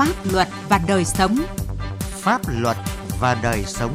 Pháp 0.00 0.32
luật 0.32 0.48
và 0.68 0.80
đời 0.88 1.04
sống. 1.04 1.36
Pháp 2.00 2.40
luật 2.60 2.76
và 3.20 3.38
đời 3.42 3.64
sống. 3.66 3.94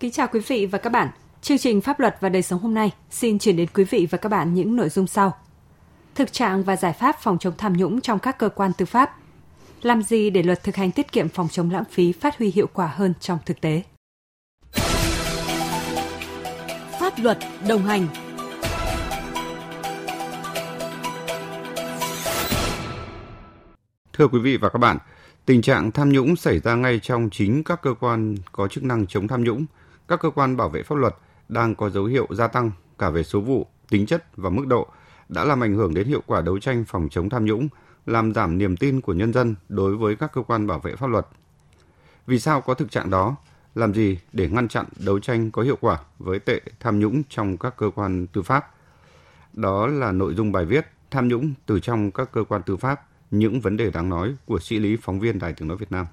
Kính 0.00 0.12
chào 0.12 0.28
quý 0.32 0.40
vị 0.40 0.66
và 0.66 0.78
các 0.78 0.90
bạn. 0.90 1.08
Chương 1.40 1.58
trình 1.58 1.80
Pháp 1.80 2.00
luật 2.00 2.16
và 2.20 2.28
đời 2.28 2.42
sống 2.42 2.60
hôm 2.60 2.74
nay 2.74 2.92
xin 3.10 3.38
chuyển 3.38 3.56
đến 3.56 3.68
quý 3.74 3.84
vị 3.84 4.06
và 4.10 4.18
các 4.18 4.28
bạn 4.28 4.54
những 4.54 4.76
nội 4.76 4.88
dung 4.88 5.06
sau. 5.06 5.36
Thực 6.14 6.32
trạng 6.32 6.62
và 6.62 6.76
giải 6.76 6.92
pháp 6.92 7.16
phòng 7.20 7.38
chống 7.38 7.54
tham 7.58 7.72
nhũng 7.72 8.00
trong 8.00 8.18
các 8.18 8.38
cơ 8.38 8.48
quan 8.48 8.72
tư 8.72 8.84
pháp. 8.84 9.16
Làm 9.82 10.02
gì 10.02 10.30
để 10.30 10.42
luật 10.42 10.62
thực 10.62 10.76
hành 10.76 10.90
tiết 10.90 11.12
kiệm 11.12 11.28
phòng 11.28 11.48
chống 11.48 11.70
lãng 11.70 11.84
phí 11.90 12.12
phát 12.12 12.38
huy 12.38 12.50
hiệu 12.50 12.66
quả 12.72 12.86
hơn 12.86 13.14
trong 13.20 13.38
thực 13.46 13.60
tế? 13.60 13.82
Pháp 17.00 17.12
luật 17.18 17.38
đồng 17.68 17.84
hành 17.84 18.31
Thưa 24.12 24.28
quý 24.28 24.38
vị 24.38 24.56
và 24.56 24.68
các 24.68 24.78
bạn, 24.78 24.98
tình 25.46 25.62
trạng 25.62 25.92
tham 25.92 26.12
nhũng 26.12 26.36
xảy 26.36 26.60
ra 26.60 26.74
ngay 26.74 27.00
trong 27.02 27.30
chính 27.32 27.64
các 27.64 27.82
cơ 27.82 27.94
quan 28.00 28.34
có 28.52 28.68
chức 28.68 28.84
năng 28.84 29.06
chống 29.06 29.28
tham 29.28 29.44
nhũng, 29.44 29.64
các 30.08 30.20
cơ 30.20 30.30
quan 30.30 30.56
bảo 30.56 30.68
vệ 30.68 30.82
pháp 30.82 30.94
luật 30.94 31.14
đang 31.48 31.74
có 31.74 31.90
dấu 31.90 32.04
hiệu 32.04 32.26
gia 32.30 32.46
tăng 32.46 32.70
cả 32.98 33.10
về 33.10 33.22
số 33.22 33.40
vụ, 33.40 33.66
tính 33.88 34.06
chất 34.06 34.36
và 34.36 34.50
mức 34.50 34.66
độ, 34.66 34.86
đã 35.28 35.44
làm 35.44 35.62
ảnh 35.62 35.74
hưởng 35.74 35.94
đến 35.94 36.08
hiệu 36.08 36.22
quả 36.26 36.40
đấu 36.40 36.58
tranh 36.58 36.84
phòng 36.88 37.08
chống 37.10 37.28
tham 37.28 37.44
nhũng, 37.44 37.68
làm 38.06 38.34
giảm 38.34 38.58
niềm 38.58 38.76
tin 38.76 39.00
của 39.00 39.12
nhân 39.12 39.32
dân 39.32 39.54
đối 39.68 39.96
với 39.96 40.16
các 40.16 40.32
cơ 40.32 40.42
quan 40.42 40.66
bảo 40.66 40.78
vệ 40.78 40.96
pháp 40.96 41.06
luật. 41.06 41.26
Vì 42.26 42.38
sao 42.38 42.60
có 42.60 42.74
thực 42.74 42.90
trạng 42.90 43.10
đó? 43.10 43.36
Làm 43.74 43.94
gì 43.94 44.18
để 44.32 44.48
ngăn 44.48 44.68
chặn 44.68 44.86
đấu 45.04 45.18
tranh 45.18 45.50
có 45.50 45.62
hiệu 45.62 45.76
quả 45.80 45.98
với 46.18 46.38
tệ 46.38 46.60
tham 46.80 46.98
nhũng 46.98 47.22
trong 47.28 47.56
các 47.56 47.76
cơ 47.76 47.90
quan 47.94 48.26
tư 48.26 48.42
pháp? 48.42 48.74
Đó 49.52 49.86
là 49.86 50.12
nội 50.12 50.34
dung 50.34 50.52
bài 50.52 50.64
viết 50.64 50.86
Tham 51.10 51.28
nhũng 51.28 51.52
từ 51.66 51.80
trong 51.80 52.10
các 52.10 52.32
cơ 52.32 52.44
quan 52.44 52.62
tư 52.62 52.76
pháp 52.76 53.00
những 53.32 53.60
vấn 53.60 53.76
đề 53.76 53.90
đáng 53.90 54.08
nói 54.08 54.34
của 54.46 54.58
sĩ 54.58 54.78
lý 54.78 54.96
phóng 55.02 55.20
viên 55.20 55.38
Đài 55.38 55.52
Tiếng 55.52 55.68
Nói 55.68 55.76
Việt 55.76 55.92
Nam. 55.92 56.06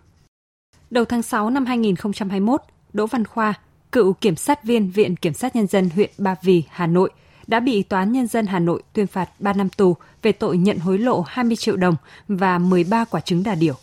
Đầu 0.89 1.05
tháng 1.05 1.21
6 1.21 1.49
năm 1.49 1.65
2021, 1.65 2.61
Đỗ 2.93 3.07
Văn 3.07 3.25
Khoa, 3.25 3.53
cựu 3.91 4.13
kiểm 4.13 4.35
sát 4.35 4.63
viên 4.63 4.89
Viện 4.89 5.15
Kiểm 5.15 5.33
sát 5.33 5.55
Nhân 5.55 5.67
dân 5.67 5.89
huyện 5.95 6.09
Ba 6.17 6.35
Vì, 6.41 6.63
Hà 6.69 6.87
Nội, 6.87 7.09
đã 7.47 7.59
bị 7.59 7.83
Tòa 7.83 7.99
án 7.99 8.11
Nhân 8.11 8.27
dân 8.27 8.47
Hà 8.47 8.59
Nội 8.59 8.83
tuyên 8.93 9.07
phạt 9.07 9.29
3 9.39 9.53
năm 9.53 9.69
tù 9.69 9.95
về 10.21 10.31
tội 10.31 10.57
nhận 10.57 10.77
hối 10.77 10.97
lộ 10.97 11.21
20 11.27 11.55
triệu 11.55 11.75
đồng 11.77 11.95
và 12.27 12.57
13 12.57 13.05
quả 13.05 13.21
trứng 13.21 13.43
đà 13.43 13.55
điểu. 13.55 13.75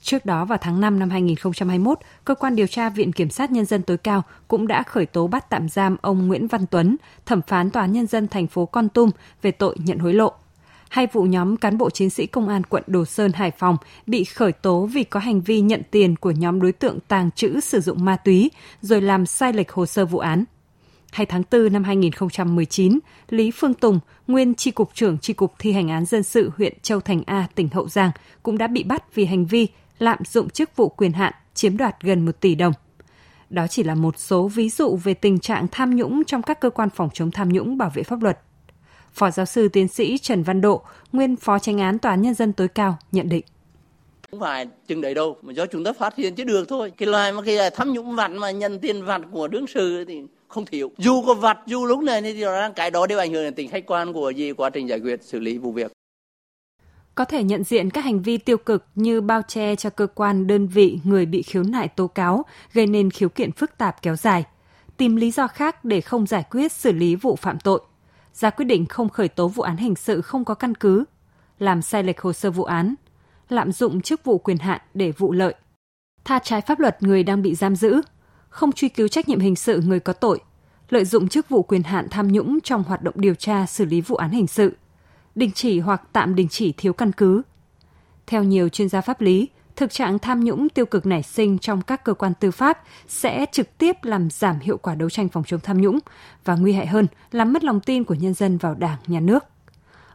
Trước 0.00 0.26
đó 0.26 0.44
vào 0.44 0.58
tháng 0.60 0.80
5 0.80 0.98
năm 0.98 1.10
2021, 1.10 1.98
cơ 2.24 2.34
quan 2.34 2.56
điều 2.56 2.66
tra 2.66 2.88
Viện 2.90 3.12
Kiểm 3.12 3.30
sát 3.30 3.50
Nhân 3.50 3.64
dân 3.64 3.82
tối 3.82 3.96
cao 3.96 4.22
cũng 4.48 4.66
đã 4.66 4.82
khởi 4.82 5.06
tố 5.06 5.26
bắt 5.26 5.50
tạm 5.50 5.68
giam 5.68 5.96
ông 6.00 6.28
Nguyễn 6.28 6.46
Văn 6.46 6.66
Tuấn, 6.66 6.96
thẩm 7.26 7.42
phán 7.42 7.70
Tòa 7.70 7.82
án 7.82 7.92
Nhân 7.92 8.06
dân 8.06 8.28
thành 8.28 8.46
phố 8.46 8.66
Con 8.66 8.88
Tum 8.88 9.10
về 9.42 9.50
tội 9.50 9.76
nhận 9.78 9.98
hối 9.98 10.14
lộ 10.14 10.32
hai 10.88 11.06
vụ 11.12 11.22
nhóm 11.22 11.56
cán 11.56 11.78
bộ 11.78 11.90
chiến 11.90 12.10
sĩ 12.10 12.26
công 12.26 12.48
an 12.48 12.62
quận 12.64 12.82
Đồ 12.86 13.04
Sơn, 13.04 13.32
Hải 13.32 13.50
Phòng 13.50 13.76
bị 14.06 14.24
khởi 14.24 14.52
tố 14.52 14.86
vì 14.86 15.04
có 15.04 15.20
hành 15.20 15.40
vi 15.40 15.60
nhận 15.60 15.82
tiền 15.90 16.16
của 16.16 16.30
nhóm 16.30 16.60
đối 16.60 16.72
tượng 16.72 16.98
tàng 17.08 17.30
trữ 17.30 17.60
sử 17.60 17.80
dụng 17.80 18.04
ma 18.04 18.16
túy 18.16 18.50
rồi 18.80 19.00
làm 19.00 19.26
sai 19.26 19.52
lệch 19.52 19.72
hồ 19.72 19.86
sơ 19.86 20.04
vụ 20.04 20.18
án. 20.18 20.44
2 21.12 21.26
tháng 21.26 21.42
4 21.50 21.72
năm 21.72 21.84
2019, 21.84 22.98
Lý 23.28 23.50
Phương 23.50 23.74
Tùng, 23.74 24.00
nguyên 24.26 24.54
tri 24.54 24.70
cục 24.70 24.90
trưởng 24.94 25.18
tri 25.18 25.32
cục 25.32 25.54
thi 25.58 25.72
hành 25.72 25.88
án 25.88 26.04
dân 26.04 26.22
sự 26.22 26.50
huyện 26.56 26.74
Châu 26.82 27.00
Thành 27.00 27.22
A, 27.26 27.46
tỉnh 27.54 27.68
Hậu 27.72 27.88
Giang, 27.88 28.10
cũng 28.42 28.58
đã 28.58 28.66
bị 28.66 28.82
bắt 28.82 29.14
vì 29.14 29.24
hành 29.24 29.46
vi 29.46 29.68
lạm 29.98 30.18
dụng 30.24 30.50
chức 30.50 30.76
vụ 30.76 30.88
quyền 30.88 31.12
hạn, 31.12 31.32
chiếm 31.54 31.76
đoạt 31.76 31.96
gần 32.02 32.24
1 32.24 32.40
tỷ 32.40 32.54
đồng. 32.54 32.72
Đó 33.50 33.66
chỉ 33.66 33.82
là 33.82 33.94
một 33.94 34.18
số 34.18 34.48
ví 34.48 34.68
dụ 34.68 34.96
về 34.96 35.14
tình 35.14 35.38
trạng 35.38 35.66
tham 35.72 35.96
nhũng 35.96 36.24
trong 36.24 36.42
các 36.42 36.60
cơ 36.60 36.70
quan 36.70 36.90
phòng 36.90 37.08
chống 37.14 37.30
tham 37.30 37.48
nhũng 37.48 37.78
bảo 37.78 37.90
vệ 37.94 38.02
pháp 38.02 38.22
luật 38.22 38.38
Phó 39.14 39.30
giáo 39.30 39.46
sư 39.46 39.68
tiến 39.68 39.88
sĩ 39.88 40.18
Trần 40.18 40.42
Văn 40.42 40.60
Độ, 40.60 40.82
nguyên 41.12 41.36
Phó 41.36 41.58
Tranh 41.58 41.78
án 41.78 41.98
Tòa 41.98 42.12
án 42.12 42.22
Nhân 42.22 42.34
dân 42.34 42.52
tối 42.52 42.68
cao 42.68 42.96
nhận 43.12 43.28
định. 43.28 43.44
Không 44.30 44.40
phải 44.40 44.66
chừng 44.88 45.00
đấy 45.00 45.14
đâu, 45.14 45.36
mà 45.42 45.52
do 45.52 45.66
chúng 45.66 45.84
ta 45.84 45.92
phát 45.92 46.16
hiện 46.16 46.34
chứ 46.34 46.44
được 46.44 46.68
thôi. 46.68 46.92
Cái 46.96 47.08
loài 47.08 47.32
mà 47.32 47.42
cái 47.42 47.70
tham 47.70 47.92
nhũng 47.92 48.14
vặt 48.16 48.28
mà 48.28 48.50
nhận 48.50 48.78
tiền 48.78 49.04
vặt 49.04 49.22
của 49.32 49.48
đương 49.48 49.66
sự 49.66 50.04
thì 50.08 50.22
không 50.48 50.66
thiếu. 50.66 50.90
Dù 50.98 51.22
có 51.26 51.34
vặt, 51.34 51.58
dù 51.66 51.86
lúc 51.86 52.02
này 52.02 52.22
thì 52.22 52.44
cái 52.76 52.90
đó 52.90 53.06
đều 53.06 53.18
ảnh 53.18 53.32
hưởng 53.32 53.44
đến 53.44 53.54
tính 53.54 53.68
khách 53.68 53.86
quan 53.86 54.12
của 54.12 54.30
gì 54.30 54.52
quá 54.52 54.70
trình 54.70 54.88
giải 54.88 55.00
quyết 55.00 55.24
xử 55.24 55.40
lý 55.40 55.58
vụ 55.58 55.72
việc. 55.72 55.92
Có 57.14 57.24
thể 57.24 57.42
nhận 57.42 57.64
diện 57.64 57.90
các 57.90 58.04
hành 58.04 58.22
vi 58.22 58.38
tiêu 58.38 58.56
cực 58.56 58.84
như 58.94 59.20
bao 59.20 59.42
che 59.48 59.76
cho 59.76 59.90
cơ 59.90 60.06
quan, 60.06 60.46
đơn 60.46 60.68
vị, 60.68 60.98
người 61.04 61.26
bị 61.26 61.42
khiếu 61.42 61.62
nại 61.62 61.88
tố 61.88 62.06
cáo, 62.06 62.44
gây 62.72 62.86
nên 62.86 63.10
khiếu 63.10 63.28
kiện 63.28 63.52
phức 63.52 63.78
tạp 63.78 64.02
kéo 64.02 64.16
dài. 64.16 64.44
Tìm 64.96 65.16
lý 65.16 65.30
do 65.30 65.46
khác 65.46 65.84
để 65.84 66.00
không 66.00 66.26
giải 66.26 66.44
quyết 66.50 66.72
xử 66.72 66.92
lý 66.92 67.14
vụ 67.14 67.36
phạm 67.36 67.60
tội 67.60 67.80
ra 68.34 68.50
quyết 68.50 68.64
định 68.64 68.86
không 68.86 69.08
khởi 69.08 69.28
tố 69.28 69.48
vụ 69.48 69.62
án 69.62 69.76
hình 69.76 69.94
sự 69.94 70.20
không 70.20 70.44
có 70.44 70.54
căn 70.54 70.74
cứ, 70.74 71.04
làm 71.58 71.82
sai 71.82 72.02
lệch 72.02 72.20
hồ 72.20 72.32
sơ 72.32 72.50
vụ 72.50 72.64
án, 72.64 72.94
lạm 73.48 73.72
dụng 73.72 74.00
chức 74.00 74.24
vụ 74.24 74.38
quyền 74.38 74.58
hạn 74.58 74.80
để 74.94 75.12
vụ 75.12 75.32
lợi, 75.32 75.54
tha 76.24 76.38
trái 76.38 76.60
pháp 76.60 76.80
luật 76.80 77.02
người 77.02 77.22
đang 77.22 77.42
bị 77.42 77.54
giam 77.54 77.76
giữ, 77.76 78.00
không 78.48 78.72
truy 78.72 78.88
cứu 78.88 79.08
trách 79.08 79.28
nhiệm 79.28 79.40
hình 79.40 79.56
sự 79.56 79.80
người 79.80 80.00
có 80.00 80.12
tội, 80.12 80.40
lợi 80.90 81.04
dụng 81.04 81.28
chức 81.28 81.48
vụ 81.48 81.62
quyền 81.62 81.82
hạn 81.82 82.06
tham 82.10 82.32
nhũng 82.32 82.58
trong 82.60 82.82
hoạt 82.82 83.02
động 83.02 83.14
điều 83.16 83.34
tra 83.34 83.66
xử 83.66 83.84
lý 83.84 84.00
vụ 84.00 84.16
án 84.16 84.30
hình 84.30 84.46
sự, 84.46 84.76
đình 85.34 85.50
chỉ 85.54 85.80
hoặc 85.80 86.02
tạm 86.12 86.34
đình 86.34 86.48
chỉ 86.48 86.72
thiếu 86.76 86.92
căn 86.92 87.12
cứ. 87.12 87.42
Theo 88.26 88.44
nhiều 88.44 88.68
chuyên 88.68 88.88
gia 88.88 89.00
pháp 89.00 89.20
lý, 89.20 89.48
thực 89.76 89.90
trạng 89.90 90.18
tham 90.18 90.44
nhũng 90.44 90.68
tiêu 90.68 90.86
cực 90.86 91.06
nảy 91.06 91.22
sinh 91.22 91.58
trong 91.58 91.82
các 91.86 92.04
cơ 92.04 92.14
quan 92.14 92.32
tư 92.40 92.50
pháp 92.50 92.78
sẽ 93.06 93.46
trực 93.52 93.78
tiếp 93.78 93.96
làm 94.02 94.30
giảm 94.30 94.56
hiệu 94.60 94.78
quả 94.78 94.94
đấu 94.94 95.10
tranh 95.10 95.28
phòng 95.28 95.44
chống 95.44 95.60
tham 95.60 95.80
nhũng 95.80 95.98
và 96.44 96.56
nguy 96.56 96.72
hại 96.72 96.86
hơn 96.86 97.06
làm 97.32 97.52
mất 97.52 97.64
lòng 97.64 97.80
tin 97.80 98.04
của 98.04 98.14
nhân 98.14 98.34
dân 98.34 98.58
vào 98.58 98.74
Đảng, 98.74 98.98
nhà 99.06 99.20
nước. 99.20 99.44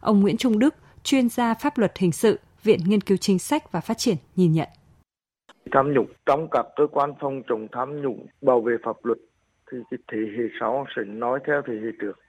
Ông 0.01 0.21
Nguyễn 0.21 0.37
Trung 0.37 0.59
Đức, 0.59 0.75
chuyên 1.03 1.29
gia 1.29 1.53
pháp 1.53 1.77
luật 1.77 1.97
hình 1.97 2.11
sự, 2.11 2.39
Viện 2.63 2.79
Nghiên 2.85 3.01
cứu 3.01 3.17
Chính 3.17 3.39
sách 3.39 3.71
và 3.71 3.81
Phát 3.81 3.97
triển 3.97 4.15
nhìn 4.35 4.53
nhận. 4.53 4.67
Tham 5.71 5.93
nhũng 5.93 6.07
trong 6.25 6.47
các 6.51 6.65
cơ 6.75 6.87
quan 6.91 7.13
phòng 7.19 7.41
chống 7.49 7.67
tham 7.71 8.01
nhũng 8.01 8.27
bảo 8.41 8.61
vệ 8.61 8.73
pháp 8.83 9.05
luật 9.05 9.17
thì 9.71 9.77
cái 9.91 9.97
thế 10.11 10.17
hệ 10.37 10.43
sau 10.59 10.85
sẽ 10.95 11.01
nói 11.05 11.39
theo 11.47 11.61
thế 11.67 11.73
hệ 11.73 11.89
trước, 12.01 12.19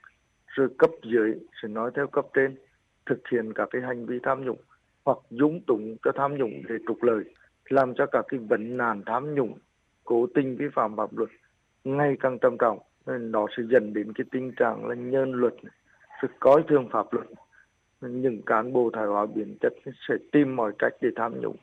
rồi 0.47 0.67
cấp 0.77 0.89
dưới 1.03 1.31
sẽ 1.61 1.67
nói 1.67 1.91
theo 1.95 2.07
cấp 2.07 2.25
trên 2.33 2.55
thực 3.05 3.19
hiện 3.31 3.53
các 3.55 3.67
cái 3.71 3.81
hành 3.81 4.05
vi 4.05 4.19
tham 4.23 4.45
nhũng 4.45 4.57
hoặc 5.03 5.17
dung 5.29 5.61
túng 5.67 5.95
cho 6.03 6.11
tham 6.15 6.37
nhũng 6.37 6.61
để 6.69 6.75
trục 6.87 7.03
lợi, 7.03 7.23
làm 7.69 7.93
cho 7.93 8.05
các 8.05 8.25
cái 8.27 8.39
vấn 8.39 8.77
nạn 8.77 9.03
tham 9.05 9.35
nhũng 9.35 9.57
cố 10.03 10.27
tình 10.35 10.55
vi 10.55 10.65
phạm 10.75 10.95
pháp 10.95 11.17
luật 11.17 11.29
ngày 11.83 12.17
càng 12.19 12.39
trầm 12.39 12.57
trọng, 12.57 12.79
nên 13.05 13.31
nó 13.31 13.47
sẽ 13.57 13.63
dẫn 13.69 13.93
đến 13.93 14.13
cái 14.13 14.25
tình 14.31 14.51
trạng 14.57 14.85
là 14.85 14.95
nhân 14.95 15.31
luật, 15.31 15.53
sự 16.21 16.27
coi 16.39 16.63
thường 16.67 16.87
pháp 16.91 17.13
luật. 17.13 17.27
Những 18.01 18.41
cán 18.41 18.73
bộ 18.73 18.89
thải 18.93 19.05
hóa 19.05 19.25
biến 19.25 19.57
chất 19.61 19.73
sẽ 20.07 20.15
tìm 20.31 20.55
mọi 20.55 20.71
cách 20.79 20.93
để 21.01 21.09
tham 21.15 21.41
nhũng. 21.41 21.57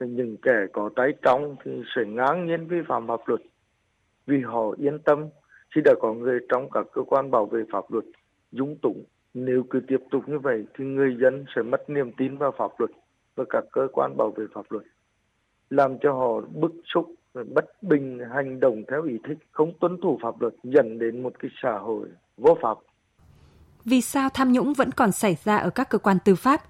Những 0.00 0.36
kẻ 0.42 0.66
có 0.72 0.90
tay 0.96 1.12
trong 1.22 1.56
thì 1.64 1.82
sẽ 1.96 2.04
ngang 2.04 2.46
nhiên 2.46 2.66
vi 2.66 2.76
phạm 2.88 3.06
pháp 3.06 3.20
luật. 3.26 3.40
Vì 4.26 4.40
họ 4.40 4.74
yên 4.78 4.98
tâm, 4.98 5.28
khi 5.74 5.80
đã 5.84 5.94
có 6.00 6.14
người 6.14 6.40
trong 6.48 6.70
các 6.70 6.86
cơ 6.92 7.02
quan 7.02 7.30
bảo 7.30 7.46
vệ 7.46 7.62
pháp 7.72 7.84
luật, 7.92 8.04
dung 8.52 8.76
túng 8.82 9.04
nếu 9.34 9.62
cứ 9.70 9.80
tiếp 9.88 9.98
tục 10.10 10.28
như 10.28 10.38
vậy 10.38 10.66
thì 10.78 10.84
người 10.84 11.16
dân 11.20 11.44
sẽ 11.56 11.62
mất 11.62 11.90
niềm 11.90 12.12
tin 12.16 12.36
vào 12.36 12.52
pháp 12.58 12.70
luật 12.78 12.90
và 13.36 13.44
các 13.50 13.64
cơ 13.72 13.88
quan 13.92 14.16
bảo 14.16 14.30
vệ 14.36 14.44
pháp 14.54 14.72
luật, 14.72 14.84
làm 15.70 15.98
cho 15.98 16.12
họ 16.12 16.40
bức 16.54 16.72
xúc 16.94 17.14
bất 17.54 17.82
bình 17.82 18.18
hành 18.34 18.60
động 18.60 18.82
theo 18.90 19.02
ý 19.02 19.14
thích, 19.28 19.38
không 19.50 19.72
tuân 19.80 20.00
thủ 20.02 20.18
pháp 20.22 20.40
luật 20.40 20.54
dẫn 20.62 20.98
đến 20.98 21.22
một 21.22 21.32
cái 21.38 21.50
xã 21.62 21.78
hội 21.78 22.08
vô 22.36 22.58
pháp. 22.62 22.78
Vì 23.84 24.00
sao 24.00 24.28
tham 24.34 24.52
nhũng 24.52 24.72
vẫn 24.72 24.90
còn 24.92 25.12
xảy 25.12 25.36
ra 25.44 25.56
ở 25.56 25.70
các 25.70 25.90
cơ 25.90 25.98
quan 25.98 26.16
tư 26.24 26.34
pháp? 26.34 26.62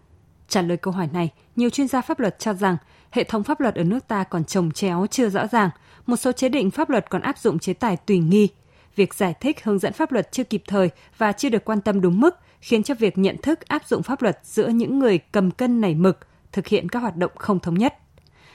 Trả 0.48 0.62
lời 0.62 0.76
câu 0.76 0.92
hỏi 0.92 1.08
này, 1.12 1.30
nhiều 1.56 1.70
chuyên 1.70 1.88
gia 1.88 2.00
pháp 2.00 2.20
luật 2.20 2.38
cho 2.38 2.54
rằng 2.54 2.76
hệ 3.10 3.24
thống 3.24 3.42
pháp 3.42 3.60
luật 3.60 3.74
ở 3.74 3.84
nước 3.84 4.08
ta 4.08 4.24
còn 4.24 4.44
trồng 4.44 4.70
chéo 4.70 5.06
chưa 5.10 5.28
rõ 5.28 5.46
ràng, 5.46 5.70
một 6.06 6.16
số 6.16 6.32
chế 6.32 6.48
định 6.48 6.70
pháp 6.70 6.90
luật 6.90 7.10
còn 7.10 7.22
áp 7.22 7.38
dụng 7.38 7.58
chế 7.58 7.74
tài 7.74 7.96
tùy 7.96 8.18
nghi. 8.18 8.48
Việc 8.96 9.14
giải 9.14 9.34
thích 9.40 9.64
hướng 9.64 9.78
dẫn 9.78 9.92
pháp 9.92 10.12
luật 10.12 10.32
chưa 10.32 10.44
kịp 10.44 10.62
thời 10.66 10.90
và 11.19 11.32
chưa 11.32 11.48
được 11.48 11.64
quan 11.64 11.81
tâm 11.81 12.00
đúng 12.00 12.20
mức, 12.20 12.34
khiến 12.62 12.82
cho 12.82 12.94
việc 12.94 13.19
nhận 13.19 13.37
thức 13.43 13.61
áp 13.61 13.87
dụng 13.87 14.03
pháp 14.03 14.23
luật 14.23 14.38
giữa 14.43 14.69
những 14.69 14.99
người 14.99 15.19
cầm 15.19 15.50
cân 15.50 15.81
nảy 15.81 15.94
mực 15.94 16.19
thực 16.53 16.67
hiện 16.67 16.88
các 16.88 16.99
hoạt 16.99 17.17
động 17.17 17.31
không 17.37 17.61
thống 17.61 17.75
nhất. 17.75 17.94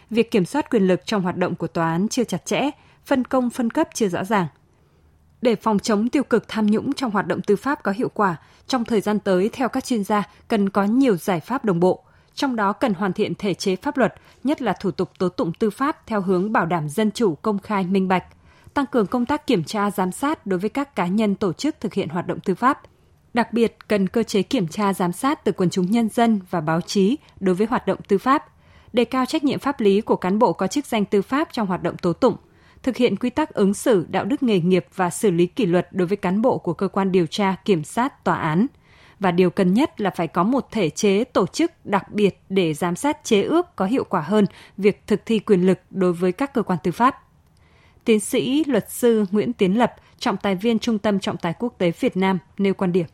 Việc 0.10 0.32
kiểm 0.32 0.46
soát 0.46 0.70
quyền 0.70 0.88
lực 0.88 1.06
trong 1.06 1.22
hoạt 1.22 1.38
động 1.38 1.56
của 1.56 1.68
tòa 1.68 1.92
án 1.92 2.08
chưa 2.08 2.24
chặt 2.24 2.46
chẽ, 2.46 2.70
phân 3.06 3.24
công 3.24 3.50
phân 3.50 3.70
cấp 3.70 3.88
chưa 3.94 4.08
rõ 4.10 4.24
ràng. 4.24 4.48
Để 5.42 5.56
phòng 5.56 5.80
chống 5.80 6.10
tiêu 6.10 6.24
cực 6.24 6.48
tham 6.48 6.66
nhũng 6.66 6.94
trong 6.94 7.12
hoạt 7.12 7.28
động 7.28 7.42
tư 7.42 7.56
pháp 7.56 7.84
có 7.84 7.92
hiệu 7.92 8.10
quả, 8.14 8.36
trong 8.68 8.86
thời 8.86 9.02
gian 9.02 9.20
tới 9.20 9.50
theo 9.54 9.70
các 9.70 9.86
chuyên 9.86 10.04
gia 10.04 10.24
cần 10.48 10.70
có 10.70 10.84
nhiều 10.84 11.18
giải 11.18 11.40
pháp 11.40 11.66
đồng 11.66 11.80
bộ, 11.80 12.04
trong 12.34 12.56
đó 12.56 12.74
cần 12.74 12.94
hoàn 12.94 13.14
thiện 13.14 13.36
thể 13.36 13.54
chế 13.54 13.76
pháp 13.76 13.98
luật, 13.98 14.16
nhất 14.44 14.62
là 14.62 14.74
thủ 14.74 14.92
tục 14.92 15.12
tố 15.20 15.30
tụng 15.30 15.52
tư 15.60 15.70
pháp 15.70 16.08
theo 16.08 16.22
hướng 16.22 16.52
bảo 16.52 16.66
đảm 16.66 16.90
dân 16.90 17.12
chủ, 17.12 17.36
công 17.36 17.60
khai, 17.60 17.84
minh 17.84 18.08
bạch, 18.08 18.24
tăng 18.74 18.86
cường 18.86 19.08
công 19.08 19.26
tác 19.26 19.48
kiểm 19.48 19.64
tra 19.64 19.92
giám 19.92 20.12
sát 20.12 20.46
đối 20.46 20.60
với 20.60 20.70
các 20.70 20.96
cá 20.96 21.08
nhân 21.08 21.36
tổ 21.36 21.54
chức 21.54 21.76
thực 21.80 21.94
hiện 21.94 22.10
hoạt 22.10 22.28
động 22.28 22.40
tư 22.40 22.56
pháp– 22.56 22.82
Đặc 23.38 23.54
biệt, 23.54 23.78
cần 23.88 24.08
cơ 24.08 24.24
chế 24.24 24.42
kiểm 24.42 24.68
tra 24.68 24.94
giám 24.94 25.12
sát 25.12 25.44
từ 25.46 25.52
quần 25.52 25.70
chúng 25.70 25.92
nhân 25.92 26.10
dân 26.10 26.40
và 26.50 26.62
báo 26.62 26.82
chí 26.82 27.18
đối 27.40 27.56
với 27.56 27.68
hoạt 27.68 27.88
động 27.88 28.00
tư 28.08 28.18
pháp, 28.18 28.46
đề 28.94 29.06
cao 29.06 29.26
trách 29.26 29.44
nhiệm 29.44 29.60
pháp 29.60 29.80
lý 29.80 30.02
của 30.02 30.16
cán 30.16 30.40
bộ 30.40 30.54
có 30.54 30.68
chức 30.68 30.86
danh 30.86 31.06
tư 31.06 31.22
pháp 31.22 31.48
trong 31.52 31.68
hoạt 31.68 31.84
động 31.84 31.98
tố 31.98 32.14
tụng, 32.14 32.36
thực 32.84 32.98
hiện 32.98 33.16
quy 33.16 33.30
tắc 33.30 33.54
ứng 33.54 33.74
xử, 33.74 34.06
đạo 34.10 34.26
đức 34.26 34.44
nghề 34.44 34.60
nghiệp 34.60 34.86
và 34.96 35.10
xử 35.10 35.32
lý 35.32 35.46
kỷ 35.46 35.66
luật 35.66 35.88
đối 35.92 36.08
với 36.08 36.18
cán 36.18 36.42
bộ 36.42 36.58
của 36.58 36.74
cơ 36.74 36.88
quan 36.88 37.12
điều 37.12 37.26
tra, 37.26 37.56
kiểm 37.66 37.84
sát, 37.84 38.24
tòa 38.24 38.36
án 38.36 38.68
và 39.20 39.32
điều 39.32 39.50
cần 39.50 39.74
nhất 39.74 40.02
là 40.02 40.10
phải 40.10 40.28
có 40.28 40.44
một 40.44 40.68
thể 40.72 40.90
chế 40.90 41.24
tổ 41.24 41.48
chức 41.48 41.72
đặc 41.86 42.12
biệt 42.12 42.42
để 42.50 42.74
giám 42.74 42.96
sát 42.96 43.24
chế 43.24 43.42
ước 43.42 43.76
có 43.76 43.86
hiệu 43.86 44.04
quả 44.04 44.22
hơn 44.22 44.46
việc 44.78 45.08
thực 45.08 45.26
thi 45.26 45.40
quyền 45.40 45.66
lực 45.66 45.80
đối 45.90 46.14
với 46.14 46.32
các 46.32 46.54
cơ 46.54 46.62
quan 46.62 46.80
tư 46.84 46.92
pháp. 46.92 47.24
Tiến 48.06 48.20
sĩ 48.20 48.64
luật 48.68 48.92
sư 48.92 49.26
Nguyễn 49.32 49.54
Tiến 49.54 49.78
Lập, 49.78 49.96
trọng 50.20 50.38
tài 50.38 50.56
viên 50.56 50.80
Trung 50.80 51.00
tâm 51.00 51.20
Trọng 51.20 51.38
tài 51.38 51.54
Quốc 51.60 51.74
tế 51.78 51.92
Việt 52.00 52.18
Nam 52.18 52.38
nêu 52.58 52.74
quan 52.74 52.92
điểm 52.92 53.06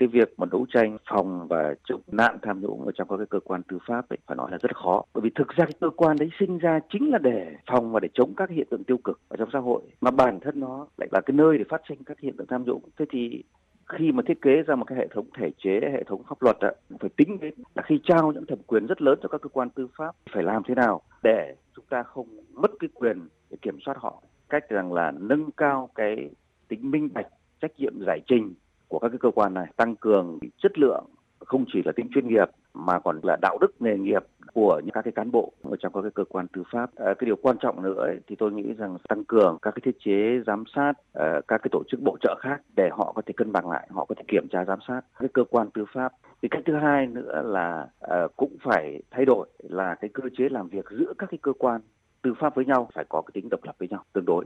cái 0.00 0.08
việc 0.08 0.34
mà 0.36 0.46
đấu 0.52 0.66
tranh 0.72 0.98
phòng 1.10 1.46
và 1.48 1.74
chống 1.84 2.00
nạn 2.06 2.38
tham 2.42 2.60
nhũng 2.60 2.84
ở 2.86 2.92
trong 2.94 3.08
các 3.08 3.16
cái 3.16 3.26
cơ 3.26 3.40
quan 3.44 3.62
tư 3.62 3.78
pháp 3.86 4.08
ấy, 4.08 4.18
phải 4.26 4.36
nói 4.36 4.50
là 4.50 4.58
rất 4.62 4.76
khó. 4.76 5.02
Bởi 5.14 5.22
vì 5.22 5.30
thực 5.34 5.48
ra 5.48 5.64
cái 5.64 5.74
cơ 5.80 5.90
quan 5.96 6.16
đấy 6.20 6.30
sinh 6.38 6.58
ra 6.58 6.80
chính 6.92 7.10
là 7.10 7.18
để 7.18 7.56
phòng 7.66 7.92
và 7.92 8.00
để 8.00 8.08
chống 8.14 8.34
các 8.36 8.50
hiện 8.50 8.66
tượng 8.70 8.84
tiêu 8.84 8.98
cực 9.04 9.20
ở 9.28 9.36
trong 9.36 9.48
xã 9.52 9.58
hội 9.58 9.82
mà 10.00 10.10
bản 10.10 10.40
thân 10.40 10.60
nó 10.60 10.86
lại 10.98 11.08
là 11.12 11.20
cái 11.20 11.34
nơi 11.34 11.58
để 11.58 11.64
phát 11.68 11.80
sinh 11.88 12.04
các 12.04 12.20
hiện 12.20 12.36
tượng 12.36 12.46
tham 12.46 12.64
nhũng. 12.64 12.82
Thế 12.98 13.04
thì 13.10 13.42
khi 13.86 14.12
mà 14.12 14.22
thiết 14.26 14.42
kế 14.42 14.62
ra 14.66 14.74
một 14.74 14.84
cái 14.84 14.98
hệ 14.98 15.08
thống 15.14 15.26
thể 15.38 15.50
chế 15.58 15.80
hệ 15.92 16.04
thống 16.04 16.22
pháp 16.28 16.42
luật 16.42 16.56
ạ 16.60 16.72
phải 17.00 17.10
tính 17.16 17.38
đến 17.40 17.54
là 17.74 17.82
khi 17.82 18.00
trao 18.04 18.32
những 18.32 18.46
thẩm 18.46 18.58
quyền 18.66 18.86
rất 18.86 19.02
lớn 19.02 19.18
cho 19.22 19.28
các 19.28 19.40
cơ 19.40 19.48
quan 19.48 19.70
tư 19.70 19.88
pháp 19.96 20.16
phải 20.32 20.42
làm 20.42 20.62
thế 20.68 20.74
nào 20.74 21.00
để 21.22 21.54
chúng 21.76 21.84
ta 21.90 22.02
không 22.02 22.26
mất 22.52 22.70
cái 22.80 22.88
quyền 22.94 23.28
để 23.50 23.56
kiểm 23.62 23.78
soát 23.86 23.96
họ. 23.96 24.22
Cách 24.48 24.68
rằng 24.68 24.92
là 24.92 25.12
nâng 25.20 25.50
cao 25.50 25.90
cái 25.94 26.30
tính 26.68 26.90
minh 26.90 27.08
bạch 27.14 27.26
trách 27.60 27.72
nhiệm 27.78 27.92
giải 28.06 28.20
trình 28.26 28.54
của 28.90 28.98
các 28.98 29.08
cái 29.08 29.18
cơ 29.18 29.30
quan 29.34 29.54
này 29.54 29.66
tăng 29.76 29.96
cường 29.96 30.38
chất 30.62 30.78
lượng 30.78 31.04
không 31.38 31.64
chỉ 31.72 31.82
là 31.84 31.92
tính 31.92 32.08
chuyên 32.14 32.28
nghiệp 32.28 32.48
mà 32.74 32.98
còn 32.98 33.20
là 33.22 33.36
đạo 33.42 33.58
đức 33.60 33.74
nghề 33.80 33.96
nghiệp 33.96 34.24
của 34.54 34.80
những 34.84 34.92
các 34.92 35.02
cái 35.02 35.12
cán 35.12 35.30
bộ 35.30 35.52
ở 35.62 35.76
trong 35.80 35.92
các 35.92 36.02
cái 36.02 36.10
cơ 36.14 36.24
quan 36.28 36.46
tư 36.48 36.62
pháp. 36.72 36.90
À, 36.96 37.14
cái 37.18 37.26
điều 37.26 37.36
quan 37.36 37.56
trọng 37.60 37.82
nữa 37.82 37.94
ấy, 37.96 38.16
thì 38.26 38.36
tôi 38.36 38.52
nghĩ 38.52 38.74
rằng 38.78 38.96
tăng 39.08 39.24
cường 39.24 39.58
các 39.62 39.70
cái 39.74 39.80
thiết 39.84 39.98
chế 40.04 40.40
giám 40.46 40.64
sát 40.74 40.92
à, 41.12 41.40
các 41.48 41.58
cái 41.62 41.68
tổ 41.72 41.82
chức 41.90 42.00
bổ 42.02 42.16
trợ 42.20 42.36
khác 42.40 42.60
để 42.76 42.88
họ 42.92 43.12
có 43.16 43.22
thể 43.26 43.34
cân 43.36 43.52
bằng 43.52 43.70
lại, 43.70 43.88
họ 43.90 44.04
có 44.04 44.14
thể 44.14 44.24
kiểm 44.28 44.46
tra 44.50 44.64
giám 44.64 44.78
sát 44.88 45.00
cái 45.18 45.28
cơ 45.34 45.44
quan 45.50 45.70
tư 45.70 45.84
pháp. 45.94 46.12
Cái 46.42 46.48
cách 46.48 46.62
thứ 46.66 46.76
hai 46.76 47.06
nữa 47.06 47.42
là 47.44 47.88
à, 48.00 48.26
cũng 48.36 48.56
phải 48.62 49.02
thay 49.10 49.24
đổi 49.24 49.48
là 49.58 49.94
cái 49.94 50.10
cơ 50.14 50.22
chế 50.38 50.48
làm 50.48 50.68
việc 50.68 50.84
giữa 50.90 51.12
các 51.18 51.30
cái 51.30 51.38
cơ 51.42 51.52
quan 51.58 51.80
tư 52.22 52.34
pháp 52.40 52.54
với 52.54 52.64
nhau 52.64 52.88
phải 52.94 53.04
có 53.08 53.22
cái 53.22 53.30
tính 53.34 53.48
độc 53.50 53.60
lập 53.64 53.74
với 53.78 53.88
nhau 53.88 54.04
tương 54.12 54.24
đối. 54.24 54.44